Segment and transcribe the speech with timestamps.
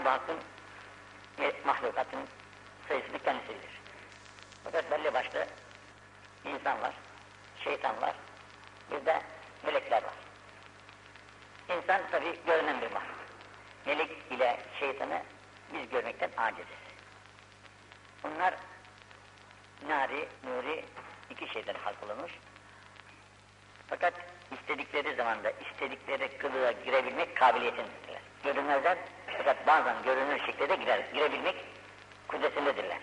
[0.00, 0.38] Cenab-ı Hakk'ın
[1.64, 2.20] mahlukatın
[2.88, 3.80] sayısını kendisi bilir.
[4.64, 5.46] Fakat belli başlı
[6.44, 6.94] insanlar,
[7.64, 8.14] şeytanlar,
[8.90, 9.22] bir de
[9.66, 10.14] melekler var.
[11.76, 13.16] İnsan tabi görünen bir mahluk.
[13.86, 15.22] Melek ile şeytanı
[15.72, 16.80] biz görmekten aciziz.
[18.24, 18.54] Bunlar
[19.88, 20.84] nari, nuri
[21.30, 22.32] iki şeyden halk olunmuş.
[23.88, 24.14] Fakat
[24.52, 28.09] istedikleri zamanda istedikleri kılığa girebilmek kabiliyetindedirler.
[28.44, 28.98] Görünmezler
[29.38, 31.56] fakat bazen görünür şekilde girer, girebilmek
[32.28, 32.98] kudretindedirler.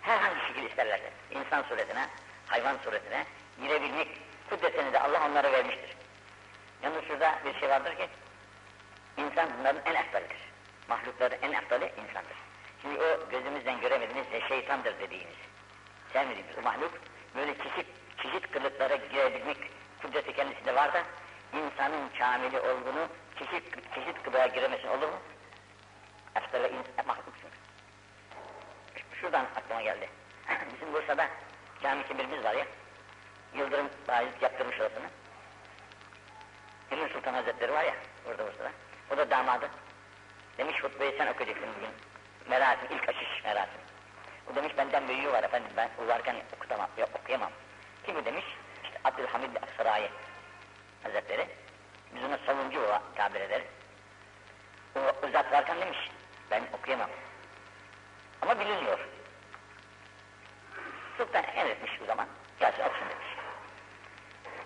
[0.00, 2.06] Herhangi şekil isterlerse insan suretine,
[2.46, 3.26] hayvan suretine
[3.60, 4.08] girebilmek
[4.50, 5.96] kudretini de Allah onlara vermiştir.
[6.82, 8.08] Yalnız şurada bir şey vardır ki
[9.16, 10.38] insan bunların en eftaldir.
[10.88, 12.36] Mahlukların en eftali insandır.
[12.82, 15.36] Şimdi o gözümüzden göremediğimiz ve şeytandır dediğimiz,
[16.12, 16.92] sevmediğimiz o mahluk
[17.36, 17.86] böyle çeşit
[18.22, 19.58] çeşit kılıklara girebilmek
[20.02, 21.02] kudreti kendisinde var da
[21.52, 25.18] insanın kamili olduğunu çeşit çeşit kılığa giremesi olur mu?
[26.34, 27.50] Aslında insan mahluksun.
[29.20, 30.08] Şuradan aklıma geldi.
[30.74, 31.28] Bizim Bursa'da
[31.82, 32.66] cami kibirimiz var ya.
[33.54, 35.06] Yıldırım Bayezid yaptırmış orasını.
[36.90, 37.94] Emir Sultan Hazretleri var ya
[38.26, 38.70] burada Bursa'da.
[39.10, 39.70] O da damadı.
[40.58, 41.90] Demiş hutbeyi sen okuyacaksın bugün.
[42.48, 43.80] Merasim, ilk açış merasim.
[44.52, 47.50] O demiş benden büyüğü var efendim ben uzarken okutamam, yok okuyamam.
[48.06, 48.44] Kim bu demiş?
[48.84, 50.10] İşte Abdülhamid Aksaray
[51.02, 51.48] Hazretleri.
[52.14, 53.66] Biz ona savuncu o tabir ederiz.
[54.96, 55.98] O zat varken demiş
[56.50, 57.10] ben okuyamam.
[58.42, 58.98] Ama biliniyor.
[61.18, 62.28] Sultan emretmiş bu zaman.
[62.60, 63.26] Gelsin okusun demiş.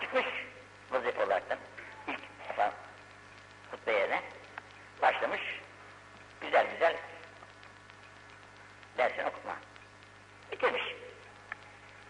[0.01, 0.27] Çıkmış
[0.91, 1.59] vazife olaraktan
[2.07, 2.73] ilk defa
[3.71, 4.23] hutbe yerine
[5.03, 5.41] başlamış.
[6.41, 6.97] Güzel güzel
[8.99, 9.57] dersini okuma.
[10.53, 10.83] Bitirmiş.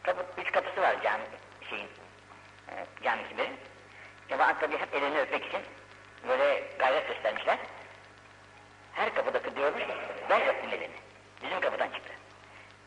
[0.02, 1.24] Kapı, üç kapısı var cami
[1.70, 1.88] şeyin,
[2.68, 3.56] e, cami kibirin.
[4.48, 5.60] Cemaat tabi hep elini öpmek için
[6.28, 7.58] böyle gayret göstermişler.
[8.92, 9.82] Her kapıdaki diyormuş
[10.30, 10.94] ben öptüm elini.
[11.42, 12.12] Bizim kapıdan çıktı.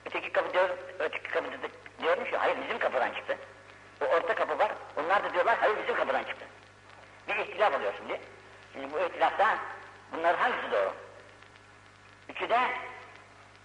[0.06, 0.69] Öteki kapı diyor,
[1.00, 1.68] öteki kapıda da
[2.02, 3.38] diyormuş ki hayır bizim kapıdan çıktı.
[4.02, 6.46] O orta kapı var, onlar da diyorlar hayır bizim kapıdan çıktı.
[7.28, 8.22] Bir ihtilaf oluyor şimdi.
[8.74, 9.58] Şimdi bu ihtilafta
[10.12, 10.94] bunlar hangisi doğru?
[12.30, 12.59] Üçü de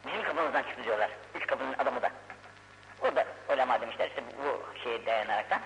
[0.07, 1.11] bizim kapımızdan çıktı diyorlar.
[1.35, 2.11] Üç kapının adamı da.
[3.01, 5.61] Orada ulema demişler işte bu şeye dayanaraktan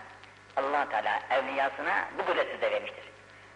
[0.91, 3.05] Teala evliyasına bu kudreti de vermiştir.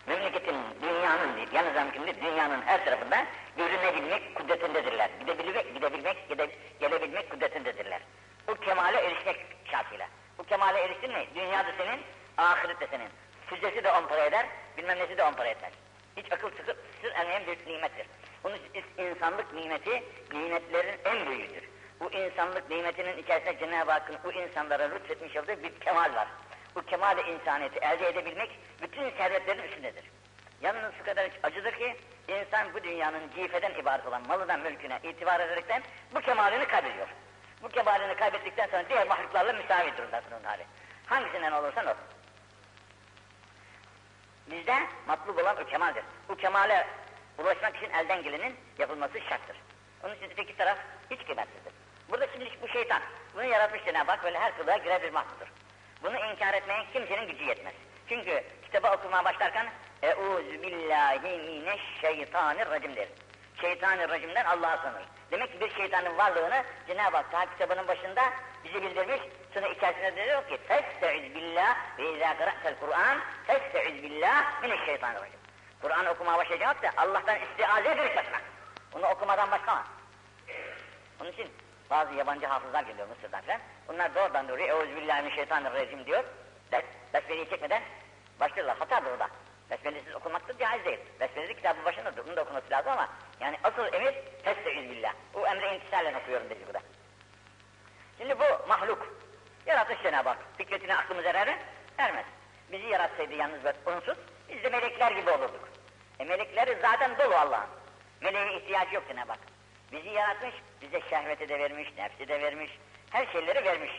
[0.06, 3.24] Memleketin, dünyanın değil, yalnız mümkün dünyanın her tarafında
[3.56, 5.10] görünebilmek kudretindedirler.
[5.20, 6.50] Gidebilmek, gidebilmek, gide,
[6.80, 8.00] gelebilmek kudretindedirler.
[8.48, 9.36] Bu kemale erişmek
[9.70, 10.08] şartıyla.
[10.38, 12.00] Bu kemale eriştin mi, dünya da senin,
[12.36, 13.08] ahiret de senin.
[13.46, 14.46] Füzesi de on para eder,
[14.76, 15.72] bilmem nesi de on para etmez.
[16.16, 18.06] Hiç akıl sıkıp sır ermeyen bir nimettir.
[18.44, 18.58] Bunun
[18.98, 21.68] insanlık nimeti, nimetlerin en büyüğüdür.
[22.00, 26.28] Bu insanlık nimetinin içerisinde Cenab-ı Hakk'ın bu insanlara lütfetmiş olduğu bir kemal var.
[26.74, 30.04] Bu kemal-i insaniyeti elde edebilmek bütün servetlerin üstündedir.
[30.60, 31.96] Yalnız şu kadar acıdır ki
[32.28, 35.82] insan bu dünyanın cifeden ibaret olan malından mülküne itibar ederekten
[36.14, 37.08] bu kemalini kaybediyor.
[37.62, 40.66] Bu kemalini kaybettikten sonra diğer mahluklarla müsavi durumdasın onun hali.
[41.06, 41.94] Hangisinden olursan ol.
[44.50, 46.04] Bizde matlub olan o kemaldir.
[46.28, 46.86] Bu kemale
[47.38, 49.56] ulaşmak için elden gelenin yapılması şarttır.
[50.04, 50.78] Onun için öteki taraf
[51.10, 51.72] hiç kıymetsizdir.
[52.10, 53.02] Burada şimdi bu şeytan,
[53.34, 55.46] bunu yaratmış Cenab-ı Hak böyle her kılığa girer bir mahludur.
[56.04, 57.74] Bunu inkar etmeye kimsenin gücü yetmez.
[58.08, 59.66] Çünkü kitabı okumaya başlarken
[60.02, 63.08] Eûzü billahi mineşşeytanirracim der.
[63.60, 65.02] Şeytanirracimden Allah'a sığınır.
[65.30, 68.22] Demek ki bir şeytanın varlığını Cenab-ı Hak ta kitabının başında
[68.64, 69.20] bize bildirmiş.
[69.54, 75.40] Sonra içerisinde diyor ki Festeiz billah ve izâ kıra'tel Kur'an Festeiz billah mineşşeytanirracim.
[75.82, 78.40] Kur'an okumaya başlayacak da Allah'tan istiaze ederek başla.
[78.92, 79.84] Onu okumadan başlama.
[81.20, 81.48] Onun için
[81.94, 83.60] bazı yabancı hafızlar geliyor Mısır'dan falan.
[83.88, 86.24] Bunlar doğrudan doğruya Euzubillahimineşşeytanirracim diyor.
[86.72, 86.84] Bes,
[87.14, 87.82] besmeleyi çekmeden
[88.40, 88.78] başlıyorlar.
[88.78, 89.28] Hatadır o da.
[89.70, 90.98] Besmelesiz okumak da caiz değil.
[91.20, 92.26] Besmelesi kitabın başındadır.
[92.26, 93.08] Bunu da okuması lazım ama
[93.40, 95.12] yani asıl emir Festeiz billah.
[95.34, 96.80] Bu emre intisalen okuyorum dedi burada.
[98.18, 99.16] Şimdi bu mahluk.
[99.66, 100.38] Yaratış Cenab-ı Hak.
[100.58, 101.58] Fikretine aklımız erer mi?
[101.98, 102.24] Ermez.
[102.72, 104.18] Bizi yaratsaydı yalnız ve unsuz,
[104.48, 105.68] biz de melekler gibi olurduk.
[106.18, 107.68] E melekleri zaten dolu Allah'ın.
[108.20, 109.53] Meleğe ihtiyacı yok Cenab-ı Hak.
[109.94, 112.70] Bizi yaratmış, bize şehveti de vermiş, nefsi de vermiş,
[113.10, 113.92] her şeyleri vermiş.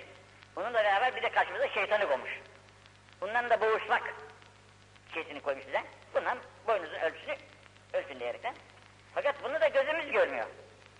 [0.56, 2.40] Bununla beraber bir de karşımıza şeytanı koymuş.
[3.22, 4.14] Bundan da boğuşmak
[5.14, 5.84] şeysini koymuş bize.
[6.14, 6.38] Bundan
[6.68, 7.36] boynuzun ölçüsünü
[7.94, 8.56] ölçün diyerekten.
[9.14, 10.46] Fakat bunu da gözümüz görmüyor.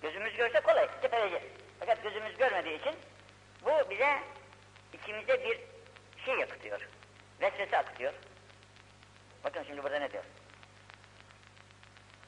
[0.02, 1.46] Gözümüz görse kolay, tepeleyeceğiz.
[1.80, 2.96] Fakat gözümüz görmediği için
[3.66, 4.20] bu bize
[4.94, 5.60] içimize bir
[6.26, 6.88] şey akıtıyor.
[7.42, 8.14] Vesvese akıtıyor.
[9.44, 10.24] Bakın şimdi burada ne diyor?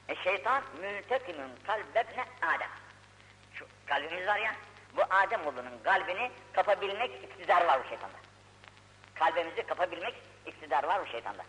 [0.08, 2.70] E şeytan mültekimin kalbebne Adem.
[3.54, 4.54] Şu kalbimiz var ya,
[4.96, 8.16] bu Adem oğlunun kalbini kapabilmek iktidar var bu şeytanda.
[9.14, 10.14] Kalbimizi kapabilmek
[10.46, 11.44] iktidar var bu şeytanda.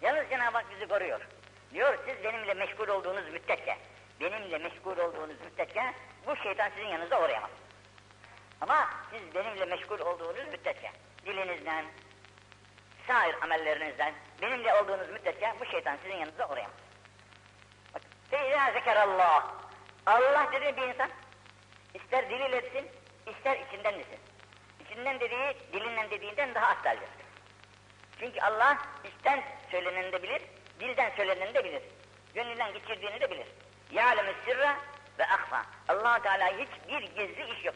[0.00, 1.20] Yalnız Cenab-ı Hak bizi koruyor.
[1.74, 3.78] Diyor siz benimle meşgul olduğunuz müddetçe,
[4.20, 5.94] benimle meşgul olduğunuz müddetçe
[6.26, 7.50] bu şeytan sizin yanınıza uğrayamaz.
[8.60, 10.90] Ama siz benimle meşgul olduğunuz müddetçe,
[11.26, 11.84] dilinizden,
[13.06, 16.83] sair amellerinizden, benimle olduğunuz müddetçe bu şeytan sizin yanınıza uğrayamaz.
[18.34, 19.44] Feyza zekerallah.
[20.06, 21.10] Allah dedi bir insan,
[21.94, 22.90] ister diliyle etsin,
[23.26, 24.18] ister içinden desin.
[24.80, 27.08] İçinden dediği, dilinden dediğinden daha astaldir.
[28.18, 30.42] Çünkü Allah içten söyleneni de bilir,
[30.80, 31.82] dilden söyleneni de bilir.
[32.34, 33.46] Gönlünden geçirdiğini de bilir.
[33.90, 34.76] Yâlemü sirra
[35.18, 35.62] ve ahfa.
[35.88, 37.74] allah Teala hiçbir gizli iş yok.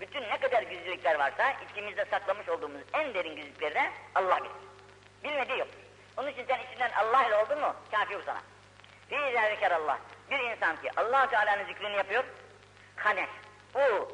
[0.00, 4.52] Bütün ne kadar gizlilikler varsa içimizde saklamış olduğumuz en derin gizlilikleri Allah bilir.
[5.24, 5.68] Bilmediği yok.
[6.16, 8.51] Onun için sen içinden Allah ile oldun mu kafi bu sana.
[9.12, 9.98] Fî Allah.
[10.30, 12.24] Bir insan ki allah Teala'nın zikrini yapıyor,
[12.96, 13.26] hani
[13.74, 14.12] bu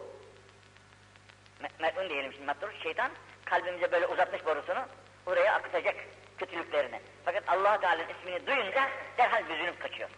[1.79, 3.11] mer'un diyelim şimdi mattur, şeytan
[3.45, 4.85] kalbimize böyle uzatmış borusunu
[5.27, 5.97] oraya akıtacak
[6.39, 7.01] kötülüklerini.
[7.25, 10.11] Fakat allah Teala'nın ismini duyunca derhal büzülüp kaçıyor.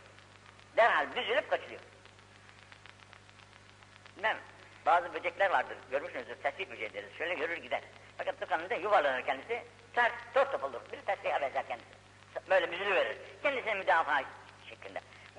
[0.77, 1.81] Derhal büzülüp kaçıyor.
[4.17, 4.37] Bilmem,
[4.87, 7.83] bazı böcekler vardır, görmüşsünüzdür, tesbih böceği deriz, şöyle görür gider.
[8.19, 9.63] Fakat tıkanında yuvarlanır kendisi,
[9.95, 11.91] ters, top top olur, bir tesbihe benzer kendisi.
[12.51, 14.23] Böyle büzülü verir, kendisine müdafaa.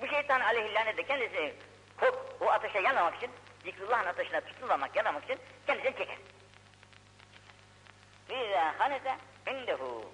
[0.02, 1.54] Bu şeytan aleyhillâne de kendisini
[2.00, 3.30] kork, o ateşe yanmamak için,
[3.64, 6.16] zikrullahın ateşine tutunmamak, yanmamak için kendisini çeker.
[8.28, 9.16] Fîzâ hanese
[9.46, 10.04] indehû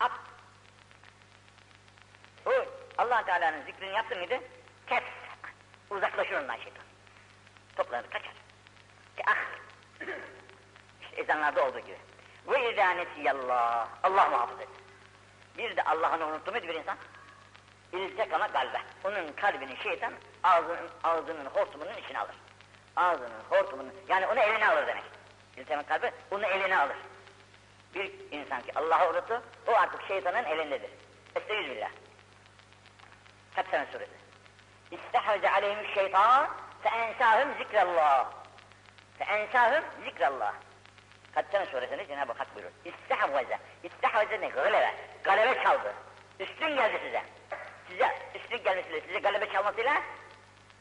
[0.00, 0.12] ab.
[2.46, 2.50] O
[2.98, 4.40] allah Teala'nın zikrini yaptı mıydı?
[4.86, 5.02] Kes.
[5.90, 6.84] Uzaklaşır ondan şeytan.
[7.76, 8.32] Toplanır, kaçar.
[9.16, 9.36] Ki ah.
[11.02, 11.98] işte ezanlarda olduğu gibi.
[12.46, 13.88] Ve izâ nesiyallah.
[14.02, 14.68] Allah muhafız et.
[15.58, 16.98] Bir de Allah'ını unuttu muydu bir insan?
[17.92, 18.78] İltekama kalbe.
[19.04, 20.12] Onun kalbini şeytan
[20.42, 22.34] ağzının, ağzının hortumunun içine alır.
[22.96, 25.04] Ağzının hortumunun, yani onu eline alır demek.
[25.56, 26.96] İltekama kalbe onu eline alır.
[27.94, 30.90] Bir insan ki Allah'ı unuttu, o artık şeytanın elindedir.
[31.36, 31.90] Estağfirullah.
[33.50, 34.12] Fethen suresi.
[34.90, 36.48] İstehveze aleyhim şeytan
[36.82, 38.30] feensahum zikrallah.
[39.18, 40.54] Feensahum zikrallah.
[41.34, 42.70] Fethen suresinde Cenab-ı Hak buyurur.
[42.84, 43.58] İstehveze.
[43.82, 44.48] İstehveze ne?
[44.48, 44.94] Galebe.
[45.24, 45.94] Galebe çaldı.
[46.40, 47.22] Üstün geldi size.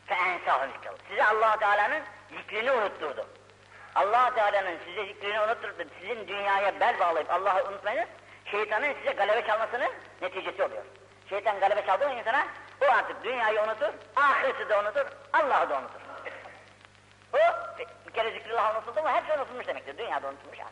[0.06, 0.98] Feensahum zikrallah.
[1.10, 3.28] Size allah Teala'nın zikrini unutturdu
[3.98, 8.10] allah Teala'nın size zikrini unutturdu, sizin dünyaya bel bağlayıp Allah'ı unutmayınız,
[8.45, 9.92] şeytanın size galebe çalmasının
[10.22, 10.84] neticesi oluyor.
[11.30, 12.48] Şeytan galebe çaldığı insana,
[12.81, 16.01] o artık dünyayı unutur, ahireti de unutur, Allah'ı da unutur.
[17.34, 17.38] O,
[18.07, 20.72] bir kere zikrullah unutuldu mu, hepsi unutulmuş demektir, dünyada unutulmuş yani.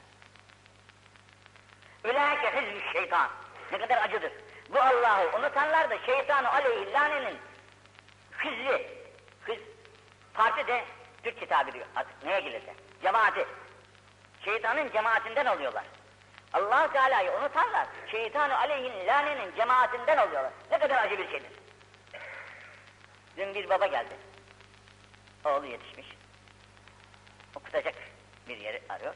[2.04, 3.30] Ülâke hizmü şeytan,
[3.72, 4.32] ne kadar acıdır.
[4.70, 6.92] Bu Allah'ı unutanlar da şeytanı aleyhi
[8.46, 8.88] hizli,
[9.42, 9.58] hız,
[10.34, 10.86] parti de
[11.24, 13.46] Türk tabiri artık neye gelirse cemaati.
[14.46, 15.84] Şeytanın cemaatinden oluyorlar.
[16.54, 20.52] allah Teala'yı unutanlar, şeytanı aleyhin lanenin cemaatinden oluyorlar.
[20.72, 21.52] Ne kadar acı bir şeydir.
[23.38, 24.14] Dün bir baba geldi.
[25.46, 26.08] Oğlu yetişmiş.
[27.56, 27.96] Okutacak
[28.48, 29.16] bir yeri arıyor.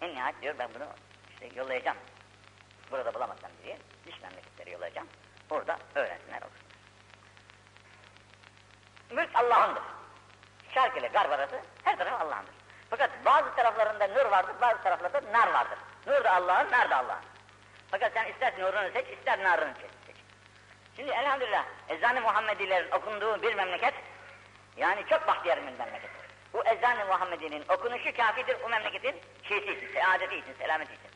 [0.00, 0.86] En nihayet diyor ben bunu
[1.30, 1.96] işte yollayacağım.
[2.90, 5.08] Burada bulamazsam diye dış memleketlere yollayacağım.
[5.50, 6.55] Orada öğrensinler olsunlar.
[9.10, 9.82] Mülk Allah'ındır.
[10.74, 12.54] Şark ile garb arası her taraf Allah'ındır.
[12.90, 15.78] Fakat bazı taraflarında nur vardır, bazı taraflarda nar vardır.
[16.06, 17.24] Nur da Allah'ın, nar da Allah'ın.
[17.90, 19.90] Fakat sen ister nurunu seç, ister narını seç.
[20.96, 23.94] Şimdi elhamdülillah ezan-ı Muhammedilerin okunduğu bir memleket,
[24.76, 26.10] yani çok bahtiyar bir memleket.
[26.52, 31.10] Bu ezan-ı Muhammedi'nin okunuşu kafidir o memleketin şeysi için, saadeti için, selameti için.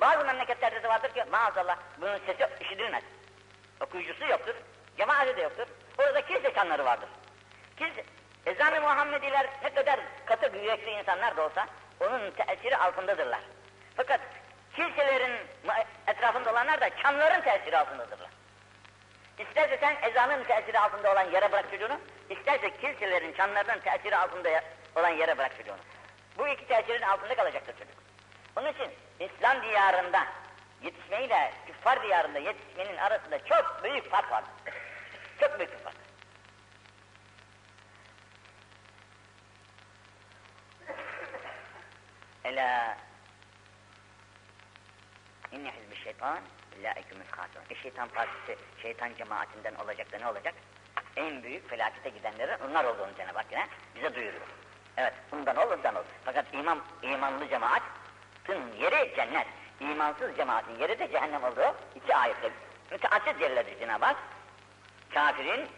[0.00, 3.02] Bazı memleketlerde de vardır ki maazallah bunun sesi işitilmez.
[3.80, 4.54] Okuyucusu yoktur,
[4.96, 5.66] cemaati de yoktur.
[5.98, 7.08] Orada kilise çanları vardır.
[7.76, 8.04] Kilise,
[8.46, 11.66] Ezan-ı Muhammediler ne kadar katı yürekli insanlar da olsa
[12.00, 13.40] onun tesiri altındadırlar.
[13.96, 14.20] Fakat
[14.76, 15.32] kiliselerin
[16.06, 18.28] etrafında olanlar da çanların tesiri altındadırlar.
[19.38, 22.00] İsterse sen ezanın tesiri altında olan yere bırak çocuğunu,
[22.30, 24.62] isterse kiliselerin çanlarının tesiri altında
[24.96, 25.78] olan yere bırak çocuğunu.
[26.38, 27.94] Bu iki tesirin altında kalacaktır çocuk.
[28.56, 28.90] Onun için
[29.20, 30.26] İslam diyarında
[30.82, 34.50] yetişmeyle küffar diyarında yetişmenin arasında çok büyük fark vardır.
[35.40, 36.03] Çok büyük fark.
[42.44, 42.96] Ela
[45.52, 46.38] inne hizbi şeytan
[46.80, 47.64] ilaikümüz hasırun.
[47.70, 50.54] E şeytan partisi, şeytan cemaatinden olacak da ne olacak?
[51.16, 54.46] En büyük felakete gidenlerin onlar olduğunu Cenab-ı Hak yine bize duyuruyor.
[54.96, 56.04] Evet, bundan olur, bundan olur.
[56.24, 59.46] Fakat iman, imanlı cemaatin yeri cennet.
[59.80, 62.50] İmansız cemaatin yeri de cehennem olduğu iki ayette
[62.90, 64.16] müteassız yerlerdir Cenab-ı Hak.
[65.14, 65.68] Kafirin,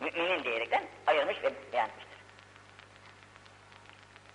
[0.00, 2.18] müminin diyerekten ayırmış ve beğenmiştir.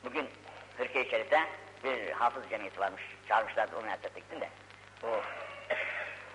[0.03, 0.29] Bugün
[0.78, 1.40] Türkiye-i Şerif'te
[1.84, 3.02] bir hafız cemiyeti varmış.
[3.28, 4.48] Çağırmışlardı o münasebete gittim de.
[5.02, 5.20] O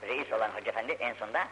[0.08, 1.48] reis olan Hoca Efendi en sonunda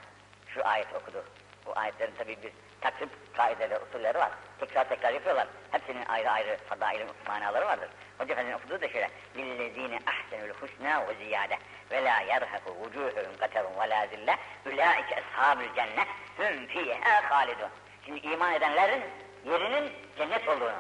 [0.54, 1.24] şu ayet okudu.
[1.66, 2.52] Bu ayetlerin tabi bir
[2.82, 4.32] takip kaideleri, usulleri var.
[4.60, 5.48] Tekrar tekrar yapıyorlar.
[5.72, 7.90] Hepsinin ayrı ayrı fadaili manaları vardır.
[8.18, 9.10] Hoca Efendi'nin okuduğu da şöyle.
[9.36, 11.58] لِلَّذ۪ينَ اَحْسَنُ الْحُسْنَى وَزِيَادَةً
[11.92, 16.04] وَلَا يَرْهَقُ وُجُوهُهُمْ قَتَرٌ وَلَا ذِلَّةٌ اُولَٰئِكَ اَصْحَابُ الْجَنَّةِ
[16.40, 17.70] هُمْ ف۪يهَا خَالِدُونَ
[18.06, 19.04] Şimdi iman edenlerin
[19.46, 20.80] yerinin cennet olduğunu,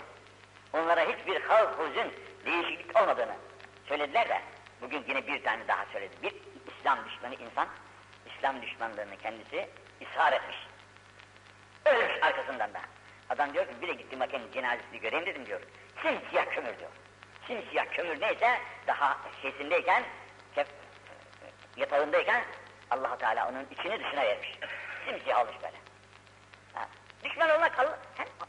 [0.73, 2.12] onlara hiçbir havf, huzun,
[2.46, 3.35] değişiklik olmadığını
[3.88, 4.42] söylediler de
[4.82, 6.14] bugün yine bir tane daha söyledi.
[6.23, 6.35] Bir
[6.73, 7.68] İslam düşmanı insan,
[8.26, 9.68] İslam düşmanlığını kendisi
[10.00, 10.56] ishar etmiş.
[11.85, 12.80] Ölmüş arkasından da.
[13.30, 15.61] Adam diyor ki bile gittim bakayım cenazesini göreyim dedim diyor.
[16.02, 16.90] Simsiyah kömür diyor.
[17.46, 20.04] Simsiyah kömür neyse daha şeysindeyken,
[20.54, 20.66] kef,
[21.76, 22.44] yatağındayken
[22.90, 24.58] allah Teala onun içini dışına vermiş.
[25.06, 25.85] Simsiyah olmuş böyle.
[27.25, 27.99] Düşman olmak Allah,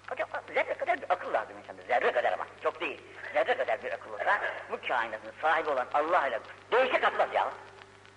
[0.10, 1.82] hocam, zerre kadar bir akıl lazım insanda.
[1.82, 3.02] Zerre kadar ama, çok değil.
[3.34, 6.40] Zerre kadar bir akıl olsa bu kainatın sahibi olan Allah ile
[6.72, 7.52] değişik atmaz ya.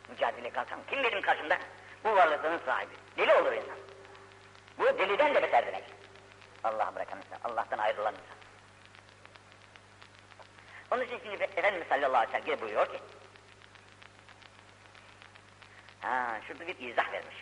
[0.08, 0.78] Mücadele kalkan.
[0.90, 1.58] Kim benim karşımda?
[2.04, 2.94] Bu varlıkların sahibi.
[3.16, 3.76] Deli olur insan.
[4.78, 5.84] Bu deliden de beter demek.
[6.64, 8.36] Allah'a bırakan insan, Allah'tan ayrılan insan.
[10.90, 13.00] Onun için şimdi Efendimiz sallallahu aleyhi ve sellem buyuruyor ki,
[16.00, 17.36] ha şurada bir izah vermiş.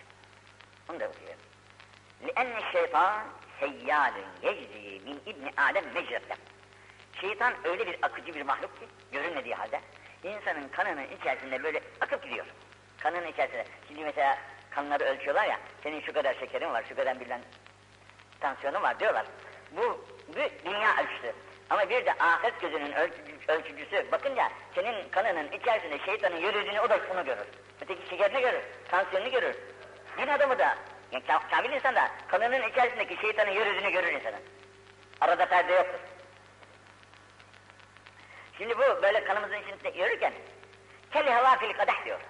[0.91, 1.48] Onu da okuyalım.
[2.28, 3.22] لِأَنَّ الشَّيْطَانِ
[3.62, 4.16] سَيَّالٌ
[4.48, 6.36] يَجْزِي مِنْ اِبْنِ آدَمْ مَجْرَةً
[7.22, 9.82] Şeytan öyle bir akıcı bir mahluk ki, görünmediği halde,
[10.24, 12.46] insanın kanının içerisinde böyle akıp gidiyor.
[13.00, 13.66] Kanının içerisinde.
[13.88, 14.38] Şimdi mesela
[14.70, 17.42] kanları ölçüyorlar ya, senin şu kadar şekerin var, şu kadar bilen
[18.40, 19.26] tansiyonun var diyorlar.
[19.72, 21.34] Bu, bu dünya ölçüsü.
[21.70, 22.94] Ama bir de ahiret gözünün
[23.48, 27.48] ölçücüsü bakınca senin kanının içerisinde şeytanın yürüdüğünü o da onu görür.
[27.82, 28.62] Öteki şekerini görür,
[28.92, 29.56] tansiyonunu görür.
[30.18, 30.78] Din adamı da,
[31.13, 34.41] yani kamil insan da kanının içerisindeki şeytanın yürüdüğünü görür insanın.
[35.21, 36.01] Arada perde yoktur.
[38.59, 40.33] Şimdi bu böyle kanımızın içinde yürürken
[41.13, 42.21] kelli hava fil kadeh diyor.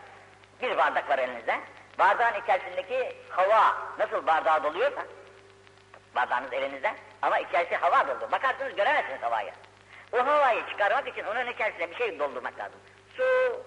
[0.62, 1.60] Bir bardak var elinizde.
[1.98, 5.04] Bardağın içerisindeki hava nasıl bardağa doluyorsa
[6.14, 8.28] bardağınız elinizde ama içerisi hava doldu.
[8.32, 9.52] Bakarsınız göremezsiniz havayı.
[10.12, 12.80] O havayı çıkarmak için onun içerisine bir şey doldurmak lazım.
[13.16, 13.24] Su,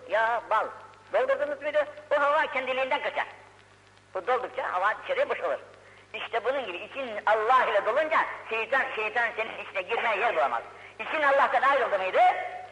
[0.10, 0.68] yağ, bal.
[1.13, 3.25] Doldurdunuz muydu o hava kendiliğinden kaçar.
[4.14, 5.61] Bu doldukça hava içeriye boşalır.
[6.14, 8.18] İşte bunun gibi için Allah ile dolunca
[8.50, 10.62] şeytan, şeytan senin içine girmeye yer bulamaz.
[10.99, 12.21] İçin Allah'tan ayrıldı mıydı?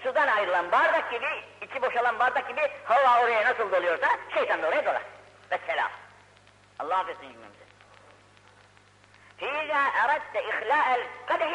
[0.02, 1.26] Sudan ayrılan bardak gibi,
[1.61, 5.02] içi boşalan bardak gibi hava oraya nasıl doluyorsa şeytan da oraya dolar.
[5.50, 5.90] Vesselam.
[6.78, 7.64] Allah affetsin cümlemizi.
[9.40, 11.52] فإذا أردت إخلاء القدح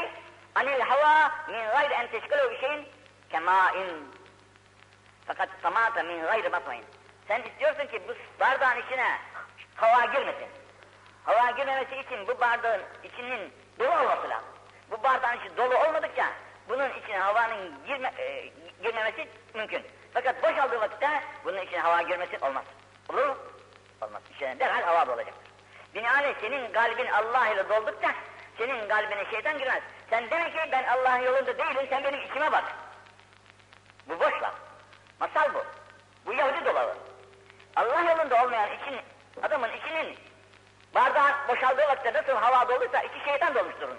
[0.57, 2.87] عن الهواء من غير أن تشكله بشيء
[3.31, 3.75] كماء
[5.27, 6.83] fakat samata min gayri matmain.
[7.27, 9.17] Sen istiyorsun ki bu bardağın içine
[9.74, 10.48] hava girmesin.
[11.24, 14.48] Hava girmemesi için bu bardağın içinin dolu olması lazım.
[14.90, 16.26] Bu bardağın içi dolu olmadıkça
[16.68, 18.52] bunun içine havanın girme, e,
[18.82, 19.82] girmemesi mümkün.
[20.14, 22.64] Fakat boşaldığı vakitte bunun içine hava girmesi olmaz.
[23.08, 23.36] Olur mu?
[24.00, 24.22] Olmaz.
[24.34, 25.44] İçine derhal hava dolacaktır.
[25.94, 28.14] Binaenaleyh senin kalbin Allah ile doldukça
[28.58, 29.82] senin kalbine şeytan girmez.
[30.10, 32.64] Sen demek ki ben Allah'ın yolunda değilim, sen benim içime bak.
[34.08, 34.54] Bu boş laf.
[35.20, 35.64] Masal bu.
[36.26, 36.94] Bu Yahudi dolabı.
[37.76, 39.00] Allah yolunda olmayan için,
[39.42, 40.18] adamın içinin
[40.94, 43.98] bardağın boşaldığı vakitte nasıl hava doluysa içi şeytan dolmuştur onun.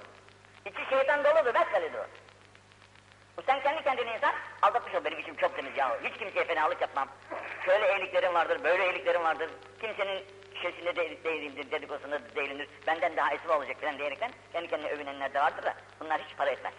[0.65, 2.05] İçi şeytan doludur, vesvelidir o.
[3.37, 5.05] Bu sen kendi kendine insan aldatmış ol.
[5.05, 5.97] Benim içim çok temiz ya.
[6.03, 7.07] Hiç kimseye fenalık yapmam.
[7.65, 9.49] Şöyle iyiliklerim vardır, böyle iyiliklerim vardır.
[9.81, 10.25] Kimsenin
[10.55, 12.69] şişesinde de değilimdir, dedikodusunda da değilimdir.
[12.87, 16.49] Benden daha esma olacak falan diyerekten kendi kendine övünenler de vardır da bunlar hiç para
[16.49, 16.73] etmez.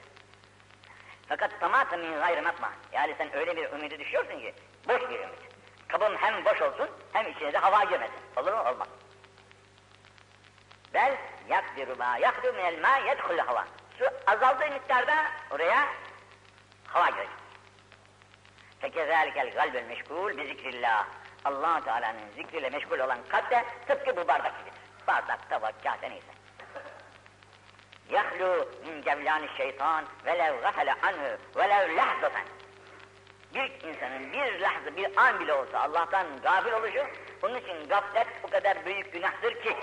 [1.29, 2.73] Fakat tamamen min gayrı matma.
[2.93, 4.55] Yani sen öyle bir ümidi düşüyorsun ki
[4.89, 5.46] boş bir ümit.
[5.89, 8.21] Kabın hem boş olsun hem içine de hava girmesin.
[8.37, 8.61] Olur mu?
[8.61, 8.89] Olmaz.
[10.95, 11.17] Bel
[11.49, 13.65] yakdiru ma yakdiru minel ma yedhul hava.
[13.99, 15.15] Su azaldığı miktarda
[15.51, 15.89] oraya
[16.87, 17.29] hava girecek.
[18.81, 21.07] Fekezelikel galbel meşgul bi zikrillah.
[21.45, 23.51] allah Teala'nın zikriyle meşgul olan kalp
[23.87, 24.81] tıpkı bu bardak gibidir.
[25.07, 26.33] Bardak, tabak, kase neyse.
[28.11, 32.43] Yahlu min cevlani şeytan velev gafele anhu velev lahzatan.
[33.57, 37.07] Bir insanın bir lahza, bir an bile olsa Allah'tan gafil oluşu,
[37.43, 39.77] onun için gaflet o kadar büyük günahtır ki,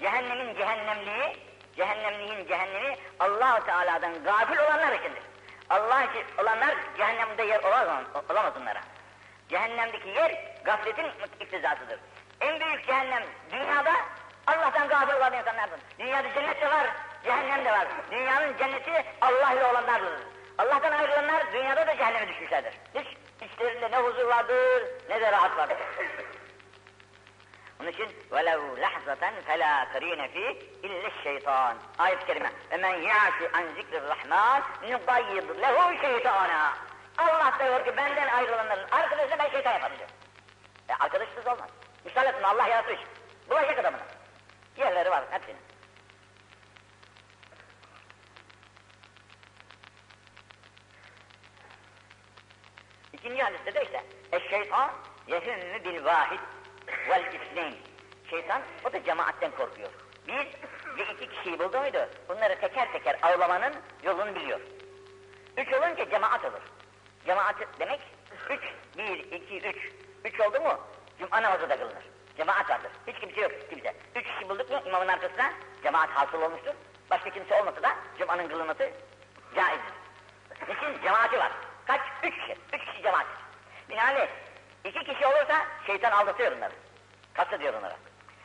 [0.00, 1.36] cehennemin cehennemliği,
[1.76, 5.22] cehennemliğin cehennemi allah Teala'dan gafil olanlar içindir.
[5.70, 8.04] Allah için olanlar cehennemde yer olamaz,
[8.60, 8.80] onlara.
[9.48, 11.06] Cehennemdeki yer gafletin
[11.40, 12.00] iktizasıdır.
[12.40, 13.22] En büyük cehennem
[13.52, 13.92] dünyada
[14.46, 15.80] Allah'tan gafil olan insanlardır.
[15.98, 16.86] Dünyada cennet de var,
[17.24, 17.86] cehennem de var.
[18.10, 20.37] Dünyanın cenneti Allah ile olanlardır.
[20.57, 22.73] Allah'tan ayrılanlar dünyada da cehenneme düşmüşlerdir.
[22.95, 23.07] Hiç
[23.41, 25.77] içlerinde ne huzur vardır ne de rahat vardır.
[27.81, 33.93] Onun için وَلَوْ لَحْظَةً فَلَا قَر۪ينَ ف۪ي اِلَّا الشَّيْطَانِ Ayet-i kerime وَمَنْ يَعْشِ عَنْ ذِكْرِ
[34.01, 36.71] الرَّحْمَانِ نُقَيِّضْ لَهُ شَيْطَانًا
[37.17, 40.09] Allah diyor ki benden ayrılanların arkadaşına ben şeytan yaparım diyor.
[40.89, 41.69] E arkadaşsız olmaz.
[42.05, 42.99] Müsaade Allah yaratmış.
[43.49, 44.01] Bulacak adamını.
[44.77, 45.66] Yerleri var hepsinin.
[53.18, 54.90] İkinci hadiste de işte eşşeytan
[55.26, 56.40] yehümmü bil vahid
[57.08, 57.74] vel isneyn.
[58.30, 59.88] Şeytan o da cemaatten korkuyor.
[60.28, 60.46] Bir
[60.98, 64.60] ve iki kişiyi buldu muydu bunları teker teker avlamanın yolunu biliyor.
[65.56, 66.62] Üç olunca cemaat olur.
[67.26, 68.00] Cemaat demek
[68.50, 68.62] üç,
[68.98, 69.92] bir, iki, üç.
[70.24, 70.80] Üç oldu mu
[71.18, 72.04] cuma namazı da kılınır.
[72.36, 72.90] Cemaat vardır.
[73.06, 73.94] Hiç kimse yok kimse.
[74.16, 76.72] Üç kişi bulduk mu imamın arkasına cemaat hasıl olmuştur.
[77.10, 78.90] Başka kimse olmasa da cumanın kılınması
[79.54, 79.94] caizdir.
[80.68, 81.02] Niçin?
[81.02, 81.52] Cemaati var.
[81.88, 82.00] Kaç?
[82.22, 82.56] Üç kişi.
[82.72, 83.26] Üç kişi cemaat.
[83.90, 84.28] Binaenaleyh
[84.84, 86.72] iki kişi olursa şeytan aldatıyor onları.
[87.34, 87.96] Kastı diyor onlara.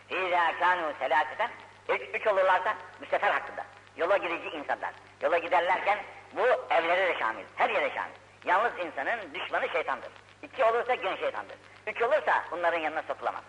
[0.09, 1.51] İzâ kânû selâseten
[1.89, 3.65] üç, üç olurlarsa bu sefer hakkında.
[3.97, 4.93] Yola girici insanlar.
[5.21, 5.99] Yola giderlerken
[6.33, 7.45] bu evlere de şamil.
[7.55, 8.13] Her yere şamil.
[8.45, 10.11] Yalnız insanın düşmanı şeytandır.
[10.41, 11.57] İki olursa gene şeytandır.
[11.87, 13.43] Üç olursa bunların yanına sokulamaz.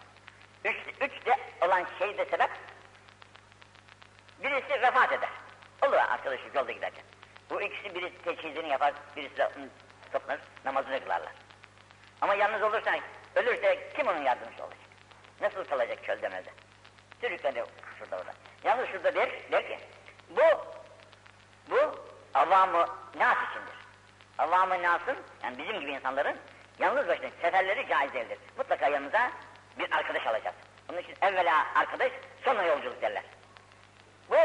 [0.65, 2.51] Üç, üç de olan şey de sebep
[4.43, 5.31] birisi vefat eder.
[5.83, 7.05] Olur arkadaşı yolda giderken.
[7.51, 9.51] Bu ikisi biri teçhizini yapar, birisi de
[10.15, 11.33] toplanır, namazını kılarlar.
[12.21, 12.91] Ama yalnız olursa,
[13.35, 14.79] ölürse kim onun yardımcısı olacak?
[15.41, 16.51] Nasıl kalacak çölde mölde?
[17.21, 17.55] Çocuklar
[17.99, 18.33] şurada orada.
[18.65, 19.79] Yalnız şurada der, der ki,
[20.31, 20.43] bu,
[21.71, 22.87] bu avamı
[23.19, 23.75] nas içindir.
[24.39, 26.37] Avamı nasın, yani bizim gibi insanların
[26.79, 28.39] yalnız başına seferleri caiz değildir.
[28.57, 29.31] Mutlaka yanımıza
[29.79, 30.57] bir arkadaş alacağız.
[30.91, 32.13] Onun için evvela arkadaş,
[32.45, 33.23] sonra yolculuk derler.
[34.31, 34.37] Bu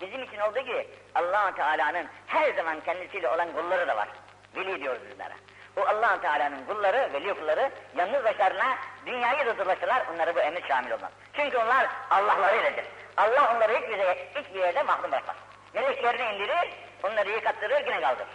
[0.00, 4.08] bizim için olduğu gibi allah Teala'nın her zaman kendisiyle olan kulları da var.
[4.56, 5.34] Veli diyoruz bunlara.
[5.76, 10.90] Bu allah Teala'nın kulları, veli kulları yalnız başlarına dünyayı da dolaşırlar, onlara bu emir şamil
[10.90, 11.10] olmaz.
[11.32, 12.84] Çünkü onlar Allah'larıyledir.
[13.16, 15.36] Allah onları hiçbir, yere, hiçbir yerde mahrum bırakmaz.
[15.74, 18.28] Meleklerini indirir, onları yıkattırır, yine kaldırır.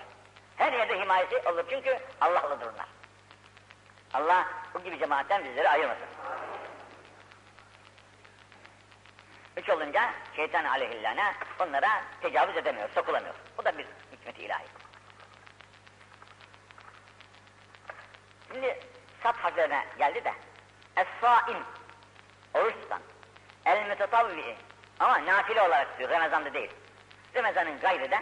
[0.57, 2.85] Her yerde himayesi olur çünkü Allah'lıdır onlar.
[4.13, 6.07] Allah bu gibi cemaatten bizleri ayırmasın.
[9.57, 11.89] Üç olunca şeytan aleyhillâne onlara
[12.21, 13.35] tecavüz edemiyor, sokulamıyor.
[13.57, 14.78] Bu da bir hikmeti ilahi.
[18.51, 18.79] Şimdi
[19.23, 20.33] sat harflerine geldi de
[20.95, 21.63] Es-sâim
[22.53, 23.01] oruç tutan
[23.65, 24.55] El-mütetavvi
[24.99, 26.71] ama nafile olarak diyor, Ramazan'da değil.
[27.35, 28.21] Ramazan'ın gayrı da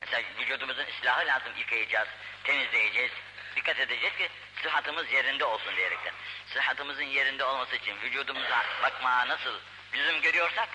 [0.00, 2.08] Mesela vücudumuzun ıslahı lazım yıkayacağız,
[2.44, 3.12] temizleyeceğiz.
[3.56, 4.28] Dikkat edeceğiz ki
[4.62, 6.14] sıhhatımız yerinde olsun diyerekten.
[6.46, 9.60] Sıhhatımızın yerinde olması için vücudumuza bakmaya nasıl
[9.94, 10.68] lüzum görüyorsak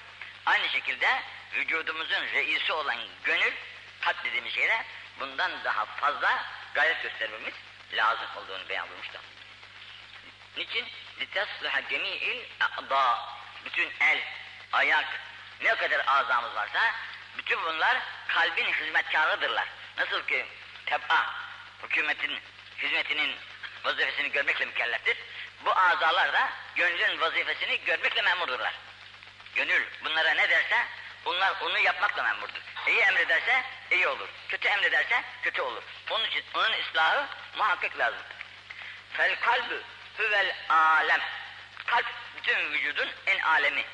[0.45, 1.07] aynı şekilde
[1.55, 3.53] vücudumuzun reisi olan gönül
[4.01, 4.85] kalp dediğimiz şeyle
[5.19, 7.54] bundan daha fazla gayret göstermemiz
[7.92, 9.22] lazım olduğunu beyan buyurmuşlar.
[10.56, 10.86] Niçin?
[11.20, 13.18] لِتَصْلِحَ جَمِيعِ الْاَعْضَى
[13.64, 14.18] Bütün el,
[14.72, 15.06] ayak,
[15.62, 16.94] ne kadar azamız varsa
[17.38, 19.68] bütün bunlar kalbin hizmetkarıdırlar.
[19.98, 20.46] Nasıl ki
[20.86, 21.34] teb'a
[21.82, 22.40] hükümetin
[22.78, 23.36] hizmetinin
[23.84, 25.16] vazifesini görmekle mükelleftir.
[25.64, 28.74] Bu azalar da gönlün vazifesini görmekle memurdurlar.
[29.54, 30.86] Gönül bunlara ne derse
[31.24, 32.60] bunlar onu yapmakla memurdur.
[32.87, 34.29] İyi emrederse iyi olur.
[34.49, 35.83] Kötü emrederse kötü olur.
[36.09, 38.21] Onun için onun ıslahı muhakkak lazım.
[39.13, 39.83] Fel kalbü
[40.17, 41.21] huvel alem.
[41.85, 42.05] Kalp
[42.37, 43.85] bütün vücudun en alemi.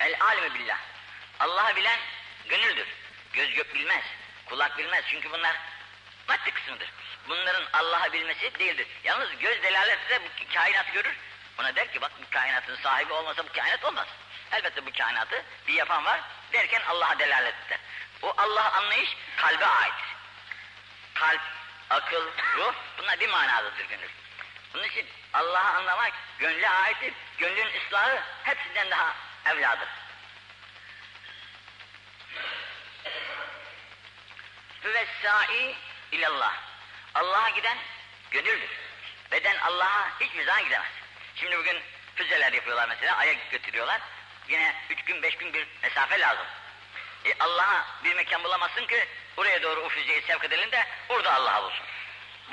[0.00, 0.78] El alemi billah.
[1.40, 1.98] Allah'ı bilen
[2.48, 2.86] gönüldür.
[3.32, 4.04] Göz gök bilmez.
[4.46, 5.04] Kulak bilmez.
[5.10, 5.56] Çünkü bunlar
[6.28, 6.92] maddi kısmıdır.
[7.28, 8.86] Bunların Allah'ı bilmesi değildir.
[9.04, 11.16] Yalnız göz delalet eder bu kainatı görür.
[11.60, 14.06] Ona der ki bak bu kainatın sahibi olmasa bu kainat olmaz.
[14.52, 16.20] Elbette bu kainatı bir yapan var
[16.56, 17.78] derken Allah'a delalet eder.
[18.22, 20.16] O Allah anlayış kalbe aittir.
[21.14, 21.40] Kalp,
[21.90, 24.08] akıl, ruh bunlar bir manadadır gönül.
[24.74, 27.14] Bunun için Allah'ı anlamak gönle aittir.
[27.38, 29.14] Gönlün ıslahı hepsinden daha
[29.46, 29.88] evladır.
[34.84, 35.76] Hüvessâ'i
[36.12, 36.54] ilallah.
[37.14, 37.78] Allah'a giden
[38.30, 38.70] gönüldür.
[39.30, 40.90] Beden Allah'a hiçbir zaman gidemez.
[41.36, 41.82] Şimdi bugün
[42.16, 44.00] füzeler yapıyorlar mesela, aya götürüyorlar.
[44.48, 46.46] Yine üç gün, beş gün bir mesafe lazım.
[47.24, 49.06] E Allah'a bir mekan bulamazsın ki
[49.36, 51.86] oraya doğru o füzeyi sevk edelim de orada Allah'a bulsun.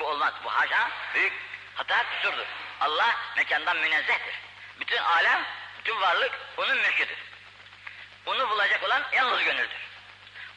[0.00, 0.34] Bu olmaz.
[0.44, 1.32] Bu haşa büyük
[1.74, 2.46] hata kusurdur.
[2.80, 4.34] Allah mekandan münezzehtir.
[4.80, 5.44] Bütün alem,
[5.78, 7.18] bütün varlık onun mülküdür.
[8.26, 9.84] Onu bulacak olan yalnız gönüldür.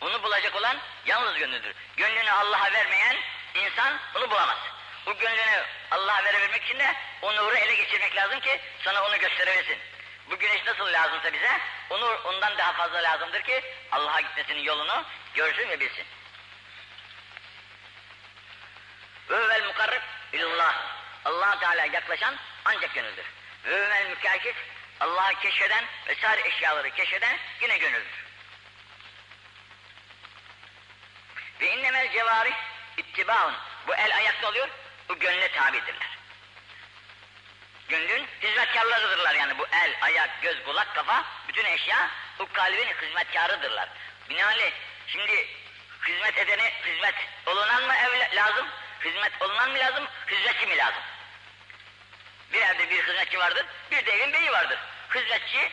[0.02, 1.76] Onu bulacak olan yalnız gönüldür.
[1.98, 3.18] Gönlünü Allah'a vermeyen
[3.56, 4.58] insan bunu bulamaz.
[5.06, 9.78] Bu gönlünü Allah'a verebilmek için de o nuru ele geçirmek lazım ki sana onu gösterebilsin.
[10.30, 15.70] Bu güneş nasıl lazımsa bize, onu ondan daha fazla lazımdır ki Allah'a gitmesinin yolunu görsün
[15.70, 16.06] ve bilsin.
[19.30, 20.02] Ve vel mukarrib
[20.34, 20.76] ilallah.
[21.26, 22.36] allah Teala yaklaşan
[22.66, 23.26] ancak gönüldür.
[23.66, 24.56] Ve vel mükaşif
[25.00, 28.26] Allah'ı keşfeden ve sair eşyaları keşfeden yine gönüldür.
[31.62, 32.54] Ve innemel cevarih
[32.98, 33.54] ittibaun.
[33.88, 34.70] Bu el ayak ne oluyor?
[35.10, 36.07] Bu gönle tabidirler.
[37.90, 43.90] Gönlün hizmetkarlarıdırlar yani bu el, ayak, göz, kulak, kafa, bütün eşya bu kalbin hizmetkarıdırlar.
[44.30, 44.72] Binaenaleyh
[45.08, 45.48] şimdi
[46.08, 48.68] hizmet edeni, hizmet olunan mı evle, lazım?
[49.04, 50.08] Hizmet olunan mı lazım?
[50.32, 51.02] Hizmetçi mi lazım?
[52.54, 54.80] Bir evde bir hizmetçi vardır, bir de evin beyi vardır.
[55.16, 55.72] Hizmetçi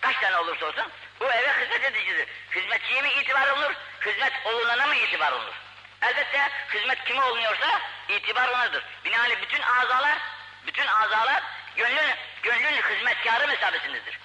[0.00, 2.28] kaç tane olursa olsun bu eve hizmet edicidir.
[2.56, 3.72] Hizmetçiye mi itibar olunur,
[4.06, 5.54] hizmet olunana mı itibar olunur?
[6.02, 8.84] Elbette hizmet kime olunuyorsa itibar onadır.
[9.04, 10.18] Binaenaleyh bütün azalar,
[10.66, 11.42] bütün azalar
[11.76, 14.18] gönlün, gönlün hizmetkarı mesabesindedir.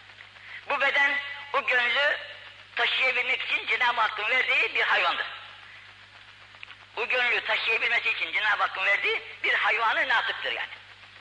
[0.69, 1.11] Bu beden
[1.53, 2.17] o gönlü
[2.75, 5.25] taşıyabilmek için Cenab-ı Hakk'ın verdiği bir hayvandır.
[6.95, 10.69] Bu gönlü taşıyabilmesi için Cenab-ı Hakk'ın verdiği bir hayvanı natıktır yani.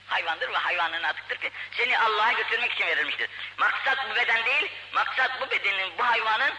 [0.07, 3.31] Hayvandır ve hayvanın natıktır ki seni Allah'a götürmek için verilmiştir.
[3.57, 6.55] Maksat bu beden değil, maksat bu bedenin, bu hayvanın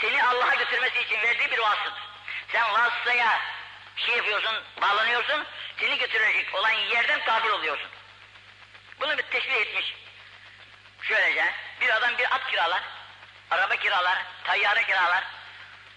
[0.00, 2.02] seni Allah'a götürmesi için verdiği bir vasıtadır.
[2.52, 3.40] Sen vasıtaya
[3.96, 5.46] şey yapıyorsun, bağlanıyorsun,
[5.80, 7.88] seni götürecek olan yerden kabul oluyorsun.
[9.02, 9.94] Bunu bir teşbih etmiş.
[11.02, 12.82] Şöylece bir adam bir at kiralar,
[13.50, 15.24] araba kiralar, tayyare kiralar,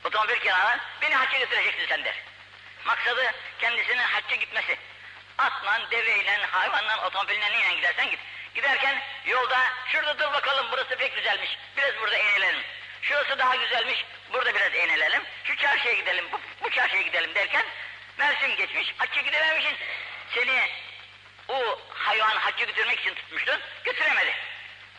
[0.04, 2.16] otomobil kiralar, beni hacca götüreceksin sen der.
[2.86, 4.78] Maksadı kendisinin hacca gitmesi.
[5.38, 8.20] Atla, deveyle, hayvanla, otomobille neyle gidersen git.
[8.56, 9.60] Giderken yolda
[9.92, 12.64] şurada dur bakalım burası pek güzelmiş, biraz burada eğlenelim.
[13.02, 15.24] Şurası daha güzelmiş, burada biraz eğlenelim.
[15.44, 17.66] Şu çarşıya gidelim, bu, bu çarşıya gidelim derken
[18.18, 19.78] mevsim geçmiş, hacca gidememişsin.
[20.34, 20.70] Seni
[21.48, 24.36] o hayvan hacca götürmek için tutmuştun, götüremedi.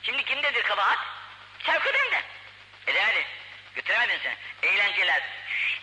[0.02, 0.98] Şimdi kimdedir kabahat?
[1.66, 2.22] Sevkeden
[2.86, 3.26] E değerli,
[3.74, 4.36] götüremedin sen.
[4.62, 5.22] Eğlenceler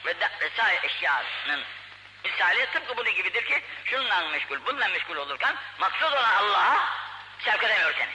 [0.06, 1.64] ve da- vesaire eşyanın
[2.24, 6.90] misali tıpkı bunun gibidir ki şununla meşgul, bununla meşgul olurken maksud olan Allah'a
[7.40, 8.12] sevk edemiyor seni.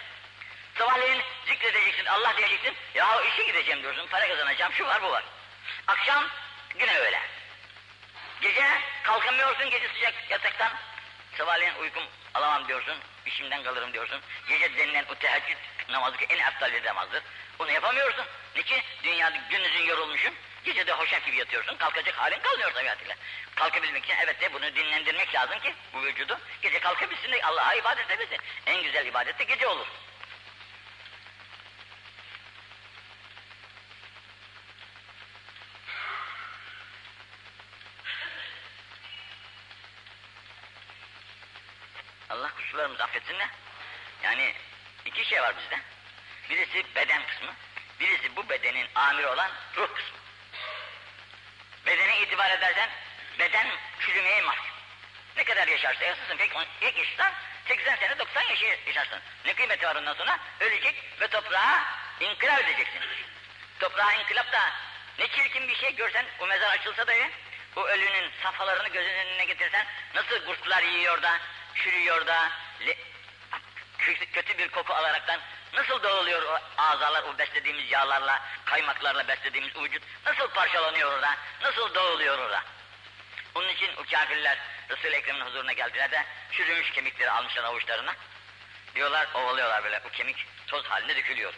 [0.78, 5.24] Sabahleyin zikredeceksin, Allah diyeceksin, ya işe gideceğim diyorsun, para kazanacağım, şu var bu var.
[5.86, 6.28] Akşam
[6.80, 7.20] yine öyle.
[8.40, 8.64] Gece
[9.02, 10.72] kalkamıyorsun gece sıcak yataktan.
[11.38, 12.02] Sabahleyin uykum
[12.34, 14.20] alamam diyorsun, işimden kalırım diyorsun.
[14.48, 15.56] Gece denilen o teheccüd
[15.88, 17.22] namazı ki en aptal namazdır.
[17.58, 18.24] Onu yapamıyorsun.
[18.56, 18.82] Niçin?
[19.02, 20.34] Dünyada gündüzün yorulmuşsun.
[20.64, 21.76] Gece de hoşaf gibi yatıyorsun.
[21.76, 23.14] Kalkacak halin kalmıyor tabiatıyla.
[23.54, 26.38] Kalkabilmek için evet de bunu dinlendirmek lazım ki bu vücudu.
[26.62, 28.38] Gece kalkabilsin de Allah'a ibadet edebilsin.
[28.66, 29.86] En güzel ibadet de gece olur.
[42.38, 43.48] Allah kusurlarımızı affetsin de.
[44.22, 44.54] Yani
[45.04, 45.80] iki şey var bizde.
[46.50, 47.54] Birisi beden kısmı,
[48.00, 50.18] birisi bu bedenin amiri olan ruh kısmı.
[51.86, 52.90] Bedene itibar edersen
[53.38, 53.66] beden
[54.00, 54.70] çürümeye mahkum.
[55.36, 57.32] Ne kadar yaşarsa yaşasın, pek ilk yaşarsan
[57.68, 59.20] 80 sene 90 yaşı yaşarsın.
[59.44, 60.38] Ne kıymeti var ondan sonra?
[60.60, 61.84] Ölecek ve toprağa
[62.20, 63.00] inkılap edeceksin.
[63.80, 64.72] Toprağa inkılap da
[65.18, 67.12] ne çirkin bir şey görsen o mezar açılsa da
[67.76, 71.40] o ölünün safhalarını gözünün önüne getirsen nasıl kurtlar yiyor da,
[71.84, 72.50] çürüyor da,
[72.86, 72.96] le-
[74.32, 75.40] kötü, bir koku alaraktan
[75.74, 82.38] nasıl dağılıyor o azalar, o beslediğimiz yağlarla, kaymaklarla beslediğimiz vücut nasıl parçalanıyor orada, nasıl dağılıyor
[82.38, 82.62] orada.
[83.54, 84.58] Onun için o kafirler
[84.90, 88.14] Resul-i Ekrem'in huzuruna geldiler de çürümüş kemikleri almışlar avuçlarına.
[88.94, 91.54] Diyorlar, ovalıyorlar böyle, o kemik toz halinde dökülüyor.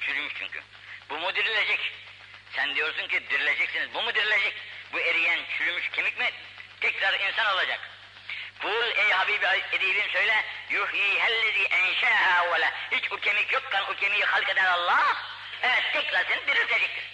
[0.00, 0.62] Çürümüş çünkü.
[1.10, 1.92] Bu mu dirilecek?
[2.56, 4.56] Sen diyorsun ki dirileceksiniz, bu mu dirilecek?
[4.92, 6.30] Bu eriyen, çürümüş kemik mi
[6.80, 7.80] tekrar insan olacak?
[8.62, 12.72] Kul ey Habibi edibim söyle, yuhyi hellezi enşâhâ evvela.
[12.90, 15.16] Hiç o kemik yokken o kemiği halk eden Allah,
[15.62, 17.04] evet tekrar seni diriltecektir.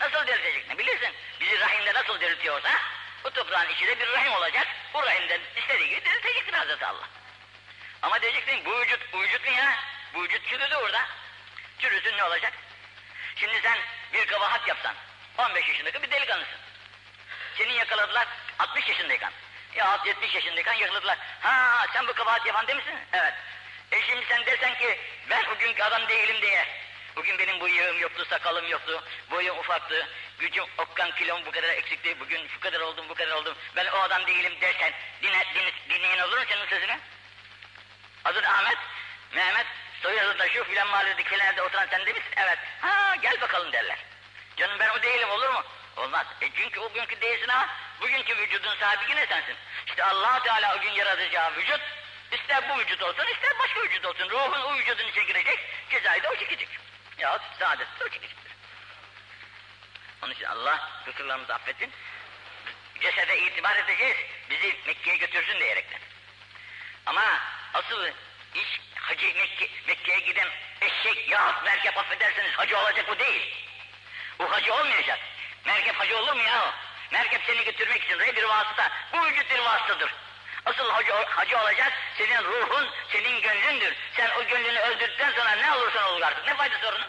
[0.00, 1.14] Nasıl diriltecek ne bilirsin?
[1.40, 2.70] Bizi rahimde nasıl diriltiyorsa,
[3.24, 7.08] bu toprağın içinde bir rahim olacak, bu rahimden istediği gibi diriltecektir Hazreti Allah.
[8.02, 9.74] Ama diyeceksin bu vücut, bu vücut mu ya?
[10.14, 11.06] Bu vücut çürüdü orada.
[11.78, 12.52] Çürüsün ne olacak?
[13.36, 13.78] Şimdi sen
[14.12, 14.94] bir kabahat yapsan,
[15.38, 16.58] 15 yaşındaki bir delikanlısın.
[17.58, 18.26] Seni yakaladılar
[18.58, 19.32] 60 yaşındayken.
[19.76, 21.18] Ya 70 yaşındayken yakaladılar.
[21.40, 22.94] Ha sen bu kabahat yapan değil misin?
[23.12, 23.34] Evet.
[23.92, 24.98] E şimdi sen desen ki
[25.30, 26.66] ben o günkü adam değilim diye.
[27.16, 30.08] Bugün benim bu yığım yoktu, sakalım yoktu, boyum ufaktı,
[30.38, 33.98] gücüm okkan kilom bu kadar eksikti, bugün şu kadar oldum, bu kadar oldum, ben o
[33.98, 36.98] adam değilim dersen dinle, dinle, dinleyen olur mu senin sözünü?
[38.24, 38.78] Adı Ahmet,
[39.32, 39.66] Mehmet,
[40.02, 42.32] soyadı da şu filan mahalledekilerinde oturan sen de misin?
[42.36, 42.58] Evet.
[42.80, 43.98] Ha gel bakalım derler.
[44.56, 45.62] Canım ben o değilim olur mu?
[45.96, 46.26] Olmaz.
[46.40, 47.68] E çünkü o günkü değilsin ama
[48.00, 49.56] bugünkü vücudun sahibi yine sensin.
[49.86, 51.80] İşte allah Teala o gün yaratacağı vücut
[52.32, 54.30] ister bu vücut olsun ister başka vücut olsun.
[54.30, 55.58] Ruhun o vücudun içine girecek
[55.90, 56.68] cezayı da o çekecek.
[57.18, 58.52] Ya saadet de o çekecektir.
[60.22, 61.92] Onun için Allah kusurlarımızı affetsin.
[63.00, 64.16] Cesede itibar edeceğiz.
[64.50, 66.00] Bizi Mekke'ye götürsün diyerekten.
[67.06, 67.40] Ama
[67.74, 68.06] asıl
[68.54, 70.48] iş hacı Mekke, Mekke'ye giden
[70.80, 73.54] eşek yahut merkep affederseniz hacı olacak bu değil.
[74.38, 75.18] Bu hacı olmayacak.
[75.64, 76.74] Merkep hacı olur mu ya?
[77.10, 78.90] Merkep seni götürmek için bir vasıta.
[79.12, 80.14] Bu vücut bir vasıtadır.
[80.64, 83.94] Asıl hacı, hacı olacak senin ruhun senin gönlündür.
[84.16, 86.46] Sen o gönlünü öldürdükten sonra ne olursan olur artık.
[86.46, 87.06] Ne faydası onun?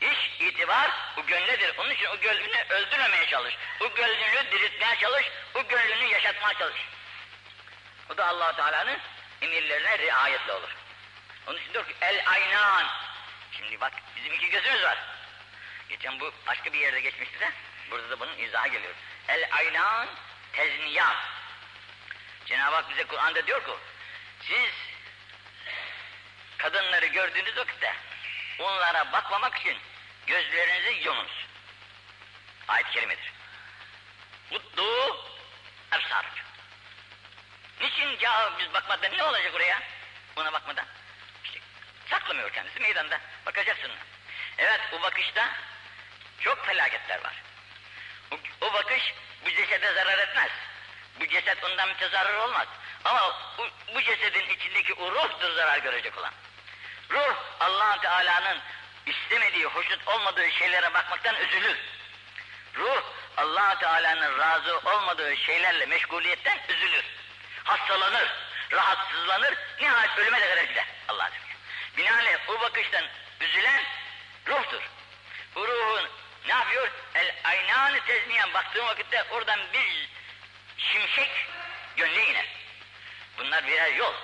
[0.00, 1.74] İş, itibar bu gönledir.
[1.78, 3.54] Onun için o gönlünü öldürmemeye çalış.
[3.80, 5.26] O gönlünü diriltmeye çalış.
[5.54, 6.78] O gönlünü yaşatmaya çalış.
[8.12, 8.98] O da allah Teala'nın
[9.42, 10.76] emirlerine riayetle olur.
[11.46, 12.86] Onun için diyor ki el aynan.
[13.52, 14.98] Şimdi bak bizim iki gözümüz var.
[15.88, 17.52] Geçen bu başka bir yerde geçmişti de
[17.90, 18.94] burada da bunun izahı geliyor.
[19.28, 20.08] El aynan
[20.52, 21.16] tezniyan.
[22.46, 23.72] Cenab-ı Hak bize Kur'an'da diyor ki
[24.40, 24.72] siz
[26.58, 27.94] kadınları gördüğünüz vakitte
[28.58, 29.78] onlara bakmamak için
[30.26, 31.46] gözlerinizi yumunuz.
[32.68, 33.32] Ayet-i kerimedir.
[34.50, 35.16] Mutlu
[35.92, 36.26] efsar.
[37.80, 39.82] Niçin ya biz bakmadan ne olacak oraya?
[40.36, 40.86] Ona bakmadan.
[41.44, 41.60] İşte
[42.10, 43.20] saklamıyor kendisi meydanda.
[43.46, 43.90] Bakacaksın.
[44.58, 45.50] Evet o bakışta
[46.40, 47.47] çok felaketler var.
[48.60, 49.14] O, bakış
[49.44, 50.50] bu cesede zarar etmez.
[51.20, 52.66] Bu ceset ondan mütezarrır olmaz.
[53.04, 56.32] Ama bu, bu cesedin içindeki o ruhtur zarar görecek olan.
[57.10, 58.58] Ruh allah Teala'nın
[59.06, 61.76] istemediği, hoşnut olmadığı şeylere bakmaktan üzülür.
[62.76, 63.02] Ruh
[63.36, 67.04] allah Teala'nın razı olmadığı şeylerle meşguliyetten üzülür.
[67.64, 68.28] Hastalanır,
[68.72, 71.30] rahatsızlanır, nihayet ölüme de kadar gider Allah'a
[71.96, 73.04] Binaenaleyh o bakıştan
[73.40, 73.82] üzülen
[74.46, 74.82] ruhtur.
[75.54, 76.08] Bu ruhun
[76.48, 76.90] ne yapıyor?
[77.14, 80.08] El aynanı tezniyen baktığım vakitte oradan bir
[80.78, 81.30] şimşek
[81.96, 82.46] gönle iner.
[83.38, 84.14] Bunlar birer yol.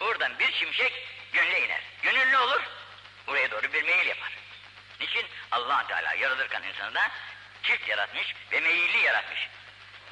[0.00, 0.92] Oradan bir şimşek
[1.32, 1.80] gönle iner.
[2.02, 2.62] Gönül ne olur?
[3.26, 4.32] Buraya doğru bir meyil yapar.
[5.00, 5.26] Niçin?
[5.50, 7.10] allah Teala yaratırken insanı da
[7.62, 9.48] çift yaratmış ve meyilli yaratmış.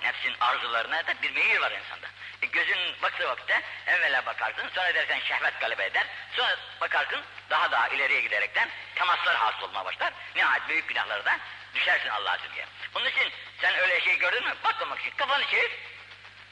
[0.02, 2.06] Nefsin arzularına da bir meyil var insanda.
[2.42, 7.88] E gözün baktığı vakitte evvela bakarsın, sonra derken şehvet galebe eder, sonra bakarsın daha daha
[7.88, 8.68] ileriye giderekten
[9.00, 10.12] temaslar hasıl olmaya başlar.
[10.36, 11.38] Nihayet büyük günahları da
[11.74, 12.66] düşersin Allah'a sürgüye.
[12.94, 14.54] Onun için sen öyle şey gördün mü?
[14.64, 15.70] Bakmamak için kafanı çevir.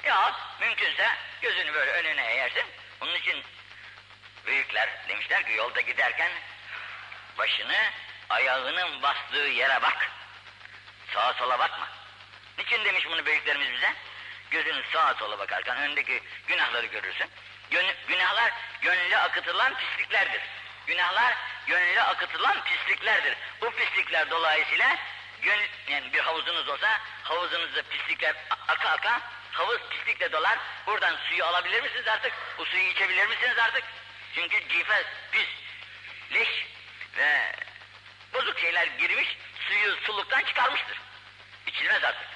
[0.04, 1.08] Ya mümkünse
[1.42, 2.64] gözünü böyle önüne eğersin.
[3.00, 3.44] Onun için
[4.46, 6.30] büyükler demişler ki yolda giderken
[7.38, 7.90] başını
[8.28, 10.10] ayağının bastığı yere bak.
[11.14, 11.88] Sağa sola bakma.
[12.58, 13.94] Niçin demiş bunu büyüklerimiz bize?
[14.50, 17.30] Gözünü sağa sola bakarken önündeki günahları görürsün.
[17.70, 20.42] Gön günahlar gönüllü akıtılan pisliklerdir.
[20.86, 21.36] Günahlar
[21.68, 23.36] gönüllü akıtılan pisliklerdir.
[23.60, 24.96] Bu pislikler dolayısıyla
[25.42, 28.34] gön yani bir havuzunuz olsa havuzunuzda pislikler
[28.68, 29.20] aka aka
[29.52, 30.58] havuz pislikle dolar.
[30.86, 32.32] Buradan suyu alabilir misiniz artık?
[32.58, 33.84] Bu suyu içebilir misiniz artık?
[34.34, 35.48] Çünkü cife, pis,
[36.32, 36.66] leş
[37.16, 37.52] ve
[38.34, 39.36] bozuk şeyler girmiş,
[39.68, 41.00] suyu suluktan çıkarmıştır.
[41.66, 42.28] İçilmez artık.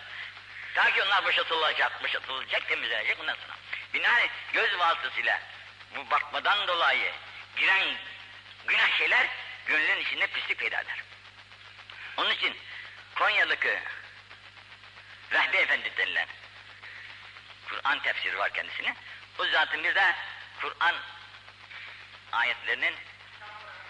[0.75, 3.57] Ta ki onlar boşaltılacak, boşaltılacak, temizlenecek bundan sonra.
[3.95, 5.41] Binaenaleyh göz vasıtasıyla
[5.97, 7.13] bu bakmadan dolayı
[7.57, 7.97] giren
[8.67, 9.27] günah şeyler
[9.67, 11.03] gönlün içinde pislik peyda eder.
[12.17, 12.57] Onun için
[13.15, 13.79] Konya'daki
[15.33, 16.29] Rahbi Efendi denilen
[17.69, 18.95] Kur'an tefsiri var kendisine.
[19.39, 20.15] O zatın bir de
[20.61, 20.95] Kur'an
[22.33, 22.95] ayetlerinin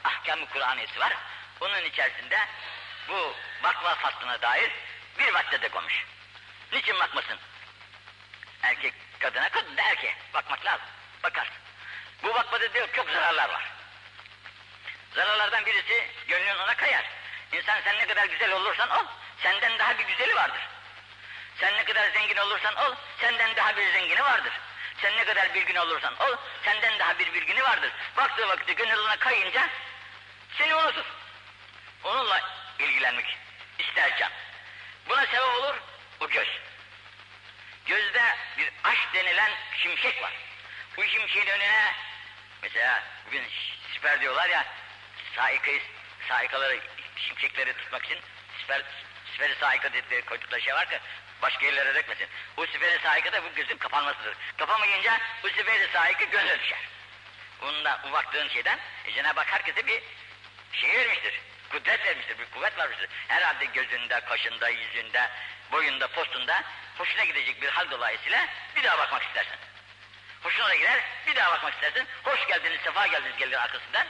[0.04, 1.12] ahkam-ı Kur'aniyesi var.
[1.61, 2.38] Onun içerisinde
[3.08, 4.70] bu bakma faslına dair
[5.18, 6.04] bir madde de koymuş.
[6.72, 7.38] Niçin bakmasın?
[8.62, 10.87] Erkek kadına, kadın da erkeğe bakmak lazım.
[11.22, 11.54] Bakarsın.
[12.22, 13.71] Bu bakmada diyor çok zararlar var.
[15.14, 17.05] Zararlardan birisi gönlün ona kayar.
[17.53, 19.07] İnsan sen ne kadar güzel olursan ol,
[19.42, 20.61] senden daha bir güzeli vardır.
[21.61, 24.53] Sen ne kadar zengin olursan ol, senden daha bir zengini vardır.
[25.03, 27.92] Sen ne kadar bilgin olursan ol, senden daha bir bilgini vardır.
[28.16, 29.68] Baktığı vakitte gönül ona kayınca
[30.59, 31.05] seni unutur.
[32.05, 32.40] Onunla
[32.79, 33.38] ilgilenmek
[33.79, 34.31] ister.
[35.09, 35.75] Buna sebep olur
[36.20, 36.48] bu göz.
[37.87, 39.51] Gözde bir aşk denilen
[39.83, 40.33] şimşek var.
[40.96, 41.94] Bu şimşeğin önüne
[42.62, 43.44] mesela bugün
[43.94, 44.66] siper diyorlar ya
[45.37, 45.81] saikayı,
[46.29, 46.81] saikaları,
[47.16, 48.18] şimşekleri tutmak için
[48.61, 48.83] siper,
[49.33, 50.99] siperi saika dedikleri koydukları şey var ki
[51.42, 52.29] başka yerlere dökmesin.
[52.57, 54.37] Bu siperi saika da bu gözün kapanmasıdır.
[54.57, 56.79] Kapamayınca bu siperi saika göze düşer.
[57.62, 60.03] Bundan, bu baktığın şeyden e, Cenab-ı Hak herkese bir
[60.73, 61.40] şey vermiştir.
[61.71, 63.09] Kudret vermiştir, bir kuvvet vermiştir.
[63.29, 65.31] Herhalde gözünde, kaşında, yüzünde,
[65.73, 66.62] boyunda, postunda
[66.99, 69.57] hoşuna gidecek bir hal dolayısıyla bir daha bakmak istersin.
[70.42, 72.07] Hoşuna gider, bir daha bakmak istersin.
[72.25, 74.07] Hoş geldiniz, sefa geldiniz gelir arkasından.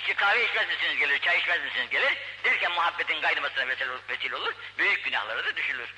[0.00, 2.18] İşte kahve içmez misiniz gelir, çay içmez misiniz gelir.
[2.44, 4.54] Derken muhabbetin kaynamasına vesile, vesile olur.
[4.78, 5.94] Büyük günahlara da düşülür.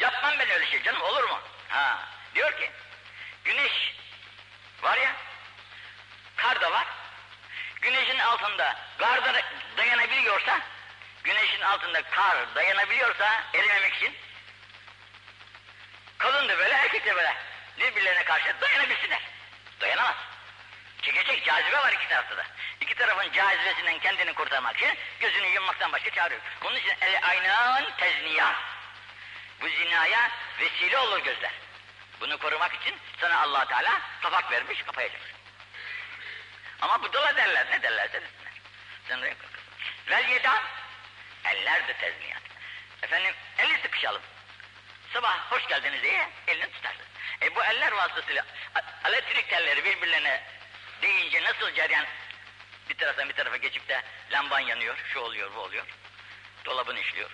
[0.00, 1.40] Yapmam ben öyle şey canım, olur mu?
[1.68, 2.70] Ha, diyor ki,
[3.44, 3.94] güneş
[4.82, 5.12] var ya,
[6.36, 6.86] kar da var.
[7.80, 9.42] Güneşin altında kar da
[9.76, 10.60] dayanabiliyorsa,
[11.24, 14.16] güneşin altında kar dayanabiliyorsa erimemek için,
[16.18, 17.36] kadın da böyle, erkek de böyle
[17.78, 19.22] birbirlerine karşı dayanabilsinler.
[19.80, 20.16] Dayanamaz.
[21.06, 22.46] Çekecek cazibe var iki tarafta da.
[22.80, 26.40] İki tarafın cazibesinden kendini kurtarmak için gözünü yummaktan başka çağırıyor.
[26.62, 28.54] Bunun için el aynan tezniyan.
[29.60, 31.50] Bu zinaya vesile olur gözler.
[32.20, 35.36] Bunu korumak için sana allah Teala kapak vermiş, kapayacaksın.
[36.80, 38.52] Ama bu dola derler, ne derlerse desinler.
[39.08, 39.34] Sen de
[40.08, 40.62] Vel yedan,
[41.44, 42.42] eller de tezniyat.
[43.02, 44.22] Efendim, eli sıkışalım.
[45.12, 47.06] Sabah hoş geldiniz diye elini tutarsın.
[47.42, 48.44] E bu eller vasıtasıyla
[49.04, 50.56] elektrik telleri birbirlerine
[51.02, 52.06] değince nasıl cereyan
[52.88, 55.86] bir taraftan bir tarafa geçip de lamban yanıyor, şu oluyor, bu oluyor.
[56.64, 57.30] Dolabın işliyor.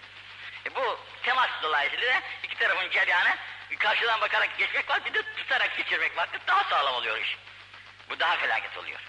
[0.67, 3.37] E bu temas dolayısıyla iki tarafın cereyanı
[3.83, 6.29] karşıdan bakarak geçmek var, bir de tutarak geçirmek var.
[6.47, 7.37] Daha sağlam oluyor iş.
[8.09, 9.01] Bu daha felaket oluyor.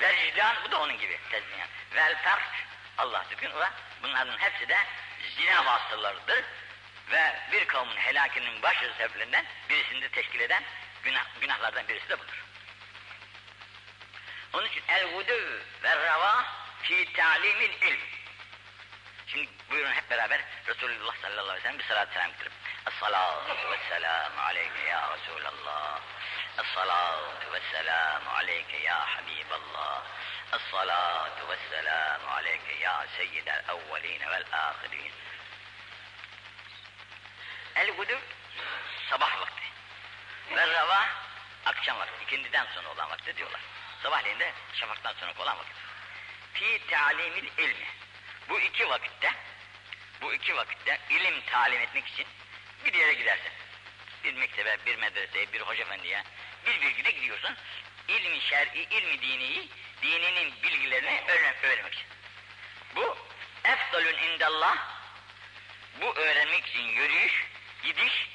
[0.00, 1.68] Ve vicdan, bu da onun gibi tezmiyen.
[1.94, 2.42] Vel tark,
[2.98, 3.64] Allah bugün o
[4.02, 4.78] bunların hepsi de
[5.36, 6.44] zina vasıtalarıdır.
[7.10, 10.62] Ve bir kavmin helakinin baş sebeplerinden birisini de teşkil eden
[11.02, 12.44] günah, günahlardan birisi de budur.
[14.52, 16.44] Onun için el vudu ve rava
[16.82, 18.00] fi ta'limil ilm.
[19.26, 22.52] Şimdi buyurun hep beraber Resulullah sallallahu aleyhi ve sellem bir salat selam getirip.
[22.86, 26.00] Es-salatu ve selamu aleyke ya Resulallah.
[26.58, 30.02] Es-salatu ve selamu aleyke ya Habiballah.
[30.52, 35.12] Es-salatu ve selamu aleyke ya seyyidel evveline vel ahirin.
[37.74, 38.18] El gudur
[39.10, 39.64] sabah vakti.
[40.50, 41.06] Ve rava
[41.66, 42.24] akşam vakti.
[42.24, 43.60] ikindiden sonra olan vakti diyorlar.
[44.02, 45.72] Sabahleyin de şafaktan sonra olan vakit.
[46.54, 47.86] Fi talimil ilmi.
[48.48, 49.32] Bu iki vakitte
[50.20, 52.26] bu iki vakitte ilim talim etmek için
[52.84, 53.52] bir yere gidersin.
[54.24, 56.22] Bir mektebe, bir medreseye, bir hoca efendiye
[56.66, 57.56] bir bilgide gidiyorsun.
[58.08, 59.68] İlmi şer'i, ilmi diniyi,
[60.02, 62.06] dininin bilgilerini öğren öğrenmek için.
[62.96, 63.16] Bu
[63.64, 64.76] efdalün indallah
[66.00, 67.44] bu öğrenmek için yürüyüş,
[67.82, 68.28] gidiş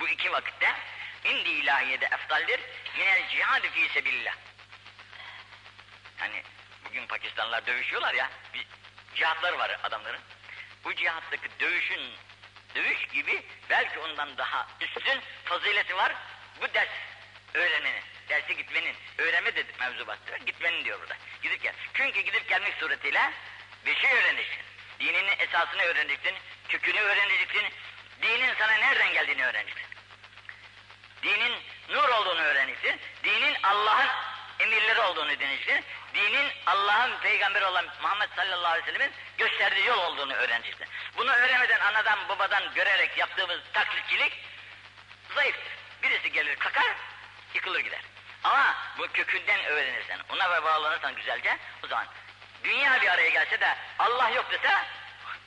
[0.00, 0.74] bu iki vakitte
[1.24, 2.60] indi ilahiyede eftaldir
[2.98, 4.34] minel cihad fi sebillah.
[6.18, 6.42] Hani
[6.84, 8.66] bugün Pakistanlılar dövüşüyorlar ya, bir
[9.14, 10.20] cihatları var adamların.
[10.84, 12.00] Bu cihattaki dövüşün,
[12.74, 16.12] dövüş gibi belki ondan daha üstün fazileti var
[16.60, 16.88] bu ders
[17.54, 21.16] öğrenmenin, derse gitmenin, öğrenme dedik mevzu bastı, gitmenin diyor burada.
[21.42, 21.74] Gidip gel.
[21.94, 23.32] Çünkü gidip gelmek suretiyle
[23.86, 24.62] bir şey öğreneceksin.
[25.00, 26.34] Dininin esasını öğreneceksin,
[26.68, 27.64] kökünü öğreneceksin,
[28.22, 29.86] dinin sana nereden geldiğini öğreneceksin.
[31.22, 31.52] Dinin
[31.88, 34.08] nur olduğunu öğreneceksin, dinin Allah'ın
[34.58, 35.84] emirleri olduğunu öğreneceksin,
[36.18, 40.86] dinin Allah'ın peygamberi olan Muhammed sallallahu aleyhi ve sellemin gösterdiği yol olduğunu öğreneceksin.
[41.16, 44.32] Bunu öğrenmeden anadan babadan görerek yaptığımız taklitçilik
[45.34, 45.72] zayıftır.
[46.02, 46.96] Birisi gelir kakar,
[47.54, 48.00] yıkılır gider.
[48.44, 52.06] Ama bu kökünden öğrenirsen, ona bağlanırsan güzelce, o zaman
[52.64, 54.84] dünya bir araya gelse de Allah yok dese,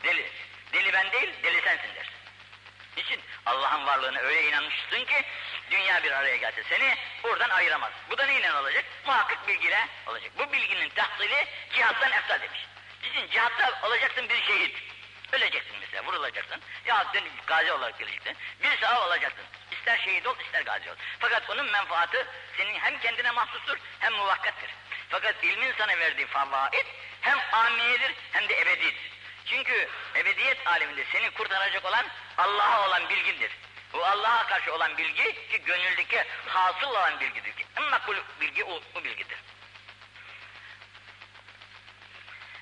[0.04, 0.32] deli.
[0.74, 2.21] Deli ben değil, deli sensin der.
[2.98, 3.22] Niçin?
[3.46, 5.26] Allah'ın varlığına öyle inanmışsın ki,
[5.72, 7.92] dünya bir araya gelse seni buradan ayıramaz.
[8.10, 8.86] Bu da neyle olacak?
[9.06, 10.32] Muhakkak bilgiyle olacak.
[10.38, 12.60] Bu bilginin tahsili cihattan eftal demiş.
[13.04, 13.30] Niçin?
[13.32, 14.78] Cihatta olacaksın bir şehit.
[15.32, 16.62] Öleceksin mesela, vurulacaksın.
[16.86, 18.38] Ya sen gazi olarak geleceksin.
[18.64, 19.44] Bir sağa olacaksın.
[19.72, 20.96] İster şehit ol, ister gazi ol.
[21.20, 22.26] Fakat onun menfaati
[22.58, 24.70] senin hem kendine mahsustur, hem muvakkattır.
[25.10, 26.86] Fakat ilmin sana verdiği favaid
[27.22, 29.12] hem amiyedir, hem de ebedidir.
[29.46, 32.06] Çünkü ebediyet aleminde seni kurtaracak olan
[32.38, 33.52] Allah'a olan bilgindir.
[33.94, 37.66] Bu Allah'a karşı olan bilgi ki gönüldeki hasıl olan bilgidir ki.
[37.78, 39.38] En makbul bilgi o, o bilgidir.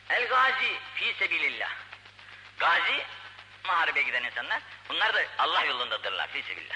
[0.09, 1.69] El gazi fi sebilillah.
[2.57, 3.05] Gazi
[3.65, 4.61] muharebe giden insanlar.
[4.89, 6.75] Bunlar da Allah yolundadırlar fi sebilillah.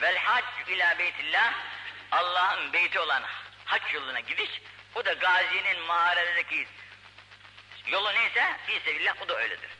[0.00, 1.54] Vel hac ila beytillah.
[2.10, 3.22] Allah'ın beyti olan
[3.64, 4.50] hac yoluna gidiş.
[4.94, 6.66] O da gazinin muharebedeki
[7.86, 9.70] yolu neyse fi sebilillah o da öyledir.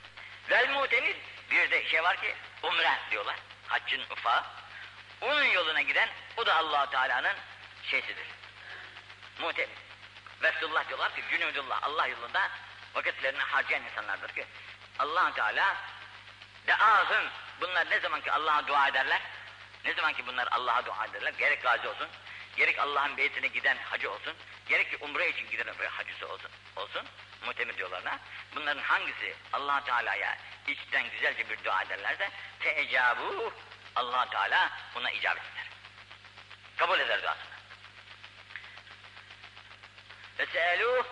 [0.50, 1.16] Vel mutemir
[1.50, 3.36] bir de şey var ki umre diyorlar.
[3.68, 4.42] Haccın ufağı.
[5.20, 7.36] Onun yoluna giden o da allah Teala'nın
[7.82, 8.26] şeysidir.
[9.38, 9.78] Mutemir.
[10.42, 12.50] Veftullah diyorlar ki cünüdullah Allah yolunda
[12.94, 14.46] vakitlerini harcayan insanlardır ki
[14.98, 15.76] allah Teala
[16.66, 17.24] deahım
[17.60, 19.20] bunlar ne zaman ki Allah'a dua ederler
[19.84, 22.08] ne zaman ki bunlar Allah'a dua ederler gerek gazi olsun
[22.56, 24.34] gerek Allah'ın beytine giden hacı olsun
[24.68, 27.02] gerek ki umre için giden hacısı olsun olsun
[27.46, 28.18] muhtemel diyorlarına
[28.56, 33.52] bunların hangisi allah Teala'ya içten güzelce bir dua ederlerse teecabu
[33.96, 35.68] allah Teala buna icabet eder.
[36.76, 37.54] Kabul eder duasını.
[40.38, 41.04] Veseluh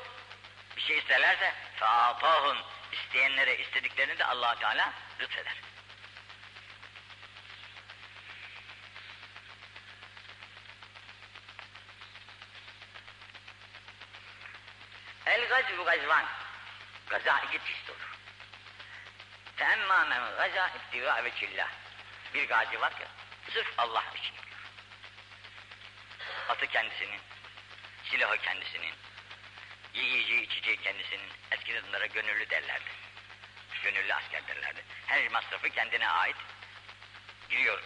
[0.76, 2.58] bir şey isterlerse faatahum
[2.92, 5.56] isteyenlere istediklerini de allah Teala lütfeder.
[15.26, 16.41] El gazvu gazvan.
[17.12, 18.18] Gaza iki çeşit olur.
[19.56, 21.68] Feemmâ men gaza ibtivâ veçillah.
[22.34, 23.04] Bir gazi var ki
[23.52, 24.34] sırf Allah için.
[26.48, 27.20] Atı kendisinin,
[28.10, 28.94] silahı kendisinin,
[29.94, 32.90] yiyeceği içeceği kendisinin, eskiden bunlara gönüllü derlerdi.
[33.82, 34.84] Gönüllü asker derlerdi.
[35.06, 36.36] Her masrafı kendine ait.
[37.48, 37.82] Giriyor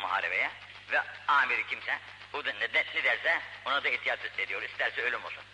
[0.00, 0.50] muharebeye
[0.92, 1.98] Ve amiri kimse
[2.32, 4.62] o da ne, ne derse ona da itaat ediyor.
[4.62, 5.44] İsterse ölüm olsun.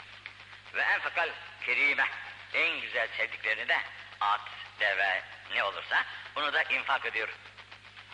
[0.75, 1.31] Ve en fakal
[1.67, 2.09] kerime
[2.54, 3.78] en güzel sevdiklerini de
[4.22, 4.42] at,
[4.80, 5.24] deve
[5.54, 7.30] ne olursa bunu da infak ediyor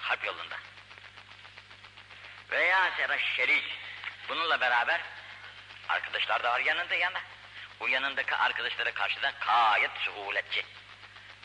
[0.01, 0.55] harp yolunda.
[2.51, 3.63] Veya sera şerik
[4.29, 5.01] bununla beraber
[5.89, 7.21] arkadaşlar da var yanında yana.
[7.79, 10.65] O yanındaki arkadaşlara karşı da gayet suhuletçi.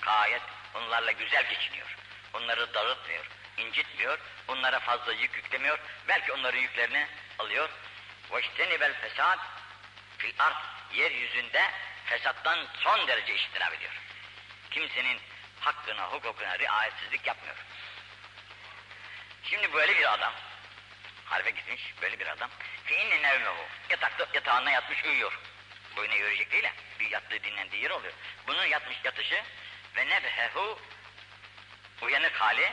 [0.03, 0.43] Gayet
[0.75, 1.97] onlarla güzel geçiniyor.
[2.35, 3.27] Onları dağıtmıyor,
[3.57, 4.19] incitmiyor,
[4.49, 5.79] onlara fazla yük yüklemiyor.
[6.09, 7.07] Belki onların yüklerini
[7.39, 7.69] alıyor.
[8.31, 9.39] وَاجْتَنِبَ الْفَسَادِ
[10.19, 10.55] fil ard
[10.93, 11.71] yeryüzünde
[12.10, 13.94] fesattan son derece iştinab ediyor.
[14.72, 15.20] Kimsenin
[15.60, 17.56] hakkına, hukukuna riayetsizlik yapmıyor.
[19.44, 20.34] Şimdi böyle bir adam,
[21.26, 22.50] harbe gitmiş böyle bir adam,
[22.88, 25.40] ki inne nevmehu, yatakta, yatağına yatmış uyuyor.
[25.96, 26.68] Boyuna yürüyecek değil
[27.00, 28.14] bir yattığı dinlendiği yer oluyor.
[28.48, 29.44] Bunun yatmış yatışı
[29.96, 30.80] ve nebhehu,
[32.02, 32.72] uyanık hali,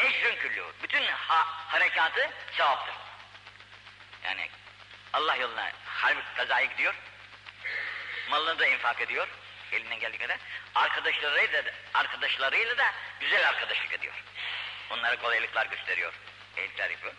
[0.00, 2.94] ecrün küllü, bütün ha, harekatı sevaptır.
[4.24, 4.50] Yani
[5.12, 6.94] Allah yoluna harp kazaya gidiyor.
[8.30, 9.28] Malını da infak ediyor.
[9.72, 10.38] Elinden geldiği kadar.
[10.74, 14.14] Arkadaşlarıyla da, arkadaşlarıyla da güzel arkadaşlık ediyor.
[14.90, 16.12] Onlara kolaylıklar gösteriyor.
[16.56, 17.14] Eğitimler yapıyor.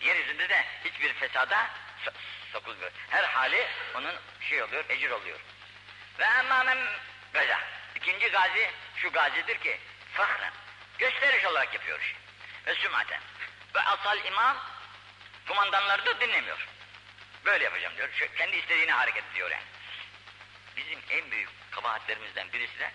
[0.00, 1.70] Yeryüzünde de hiçbir fesada
[2.04, 2.10] so
[2.52, 2.90] sokulmuyor.
[3.10, 5.38] Her hali onun şey oluyor, ecir oluyor.
[6.18, 6.78] Ve emmâmen
[7.32, 7.60] gaza.
[7.94, 9.80] İkinci gazi şu gazidir ki
[10.12, 10.52] fahren.
[10.98, 12.14] Gösteriş olarak yapıyor işi.
[12.66, 13.20] Ve sümaten.
[13.74, 14.56] Ve asal imam
[15.48, 16.68] kumandanları da dinlemiyor.
[17.44, 18.08] Böyle yapacağım diyor.
[18.18, 19.62] Şu, kendi istediğine hareket ediyor yani.
[20.76, 22.90] Bizim en büyük kabahatlerimizden birisi de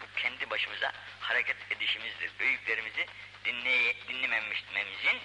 [0.00, 2.30] bu kendi başımıza hareket edişimizdir.
[2.38, 3.06] Büyüklerimizi
[3.44, 5.20] dinleye, dinlememizin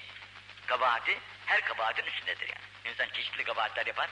[0.66, 2.92] kabahati her kabahatin üstündedir yani.
[2.94, 4.10] İnsan çeşitli kabahatler yapar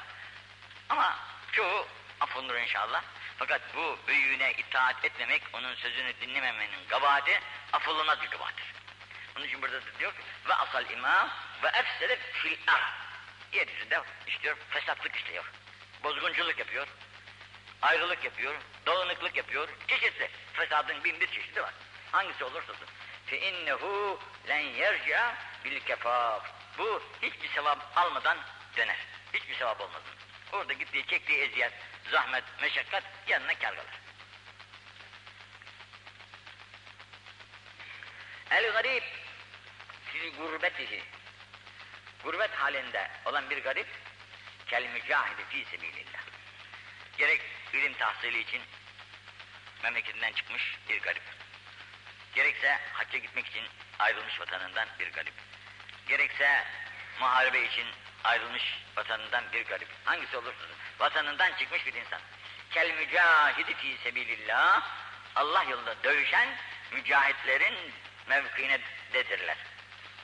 [0.89, 1.19] ama
[1.51, 1.87] çoğu
[2.19, 3.03] affolunur inşallah.
[3.37, 7.39] Fakat bu büyüğüne itaat etmemek, onun sözünü dinlememenin kabahati
[7.73, 8.65] affolunmaz bir kabahattir.
[9.37, 11.29] Onun için burada da diyor ki ve asal imam
[11.63, 12.81] ve efsede fil ar.
[13.51, 15.51] Yeryüzünde işliyor, fesatlık işliyor.
[16.03, 16.87] Bozgunculuk yapıyor,
[17.83, 18.55] ayrılık yapıyor,
[18.85, 19.69] dağınıklık yapıyor.
[19.87, 20.29] Çeşitli.
[20.53, 21.73] Fesadın bin bir çeşidi var.
[22.11, 22.87] Hangisi olursa olsun.
[23.25, 24.19] Fe innehu
[24.49, 26.49] len yerca bil kefaf.
[26.77, 28.37] Bu hiçbir sevap almadan
[28.77, 28.97] döner.
[29.33, 30.01] Hiçbir sevap olmadan.
[30.51, 31.73] Orada gittiği, çektiği eziyet,
[32.11, 33.85] zahmet, meşakkat yanına kar kalır.
[38.51, 39.03] El garip
[40.05, 41.03] fi gurbetihi.
[42.23, 43.87] Gurbet halinde olan bir garip
[44.67, 46.23] kel mücahidi fi sebilillah.
[47.17, 47.41] Gerek
[47.73, 48.61] ilim tahsili için
[49.83, 51.23] memleketinden çıkmış bir garip.
[52.35, 53.63] Gerekse hacca gitmek için
[53.99, 55.33] ayrılmış vatanından bir garip.
[56.07, 56.63] Gerekse
[57.19, 57.85] muharebe için
[58.23, 58.63] ayrılmış
[58.97, 59.87] vatanından bir garip.
[60.05, 60.65] Hangisi olursa
[60.99, 62.21] vatanından çıkmış bir insan.
[62.69, 64.81] Kel mücahidi fi sebilillah.
[65.35, 66.49] Allah yolunda dövüşen
[66.91, 67.93] mücahitlerin
[68.27, 68.79] mevkiine
[69.13, 69.57] dedirler.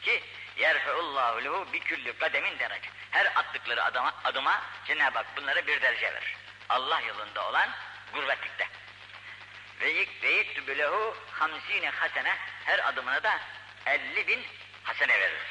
[0.02, 0.24] Ki
[0.58, 2.90] yerfeullahu lehu bi külli kademin derece.
[3.12, 6.36] Her attıkları adama, adıma Cenab-ı Hak bunlara bir derece verir.
[6.70, 7.70] Allah yolunda olan
[8.14, 8.68] gurbetlikte.
[9.82, 9.90] Ve
[10.24, 13.40] yektübü lehu hamsine hasene her adımına da
[13.86, 14.46] 50 bin
[14.84, 15.42] hasene verir.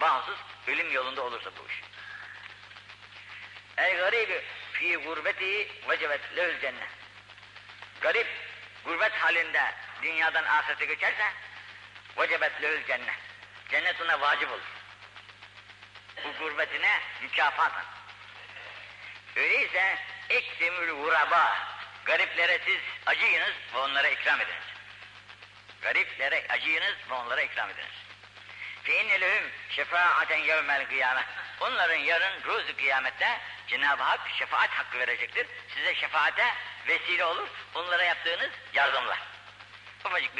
[0.00, 1.82] Bağımsız ölüm yolunda olursa bu iş.
[3.76, 6.88] Ey garibi fi gurbeti vecebet lehül cennet.
[8.00, 8.26] Garip
[8.84, 11.32] gurbet halinde dünyadan ahirete geçerse
[12.18, 13.14] vecebet lehül cennet.
[13.70, 14.60] Cennet ona vacip olur.
[16.24, 17.97] Bu gurbetine mükafatın.
[19.38, 19.98] Öyleyse
[20.30, 21.58] eksimül vuraba,
[22.04, 24.64] gariplere siz acıyınız ve onlara ikram ediniz.
[25.82, 27.94] Gariplere acıyınız ve onlara ikram ediniz.
[28.84, 31.24] Fe innelehüm şefaaten yevmel kıyamet.
[31.60, 35.46] Onların yarın ruzu kıyamette Cenab-ı Hak şefaat hakkı verecektir.
[35.74, 36.54] Size şefaate
[36.88, 37.48] vesile olur.
[37.74, 39.18] Onlara yaptığınız yardımlar.
[40.04, 40.36] Ufacık bir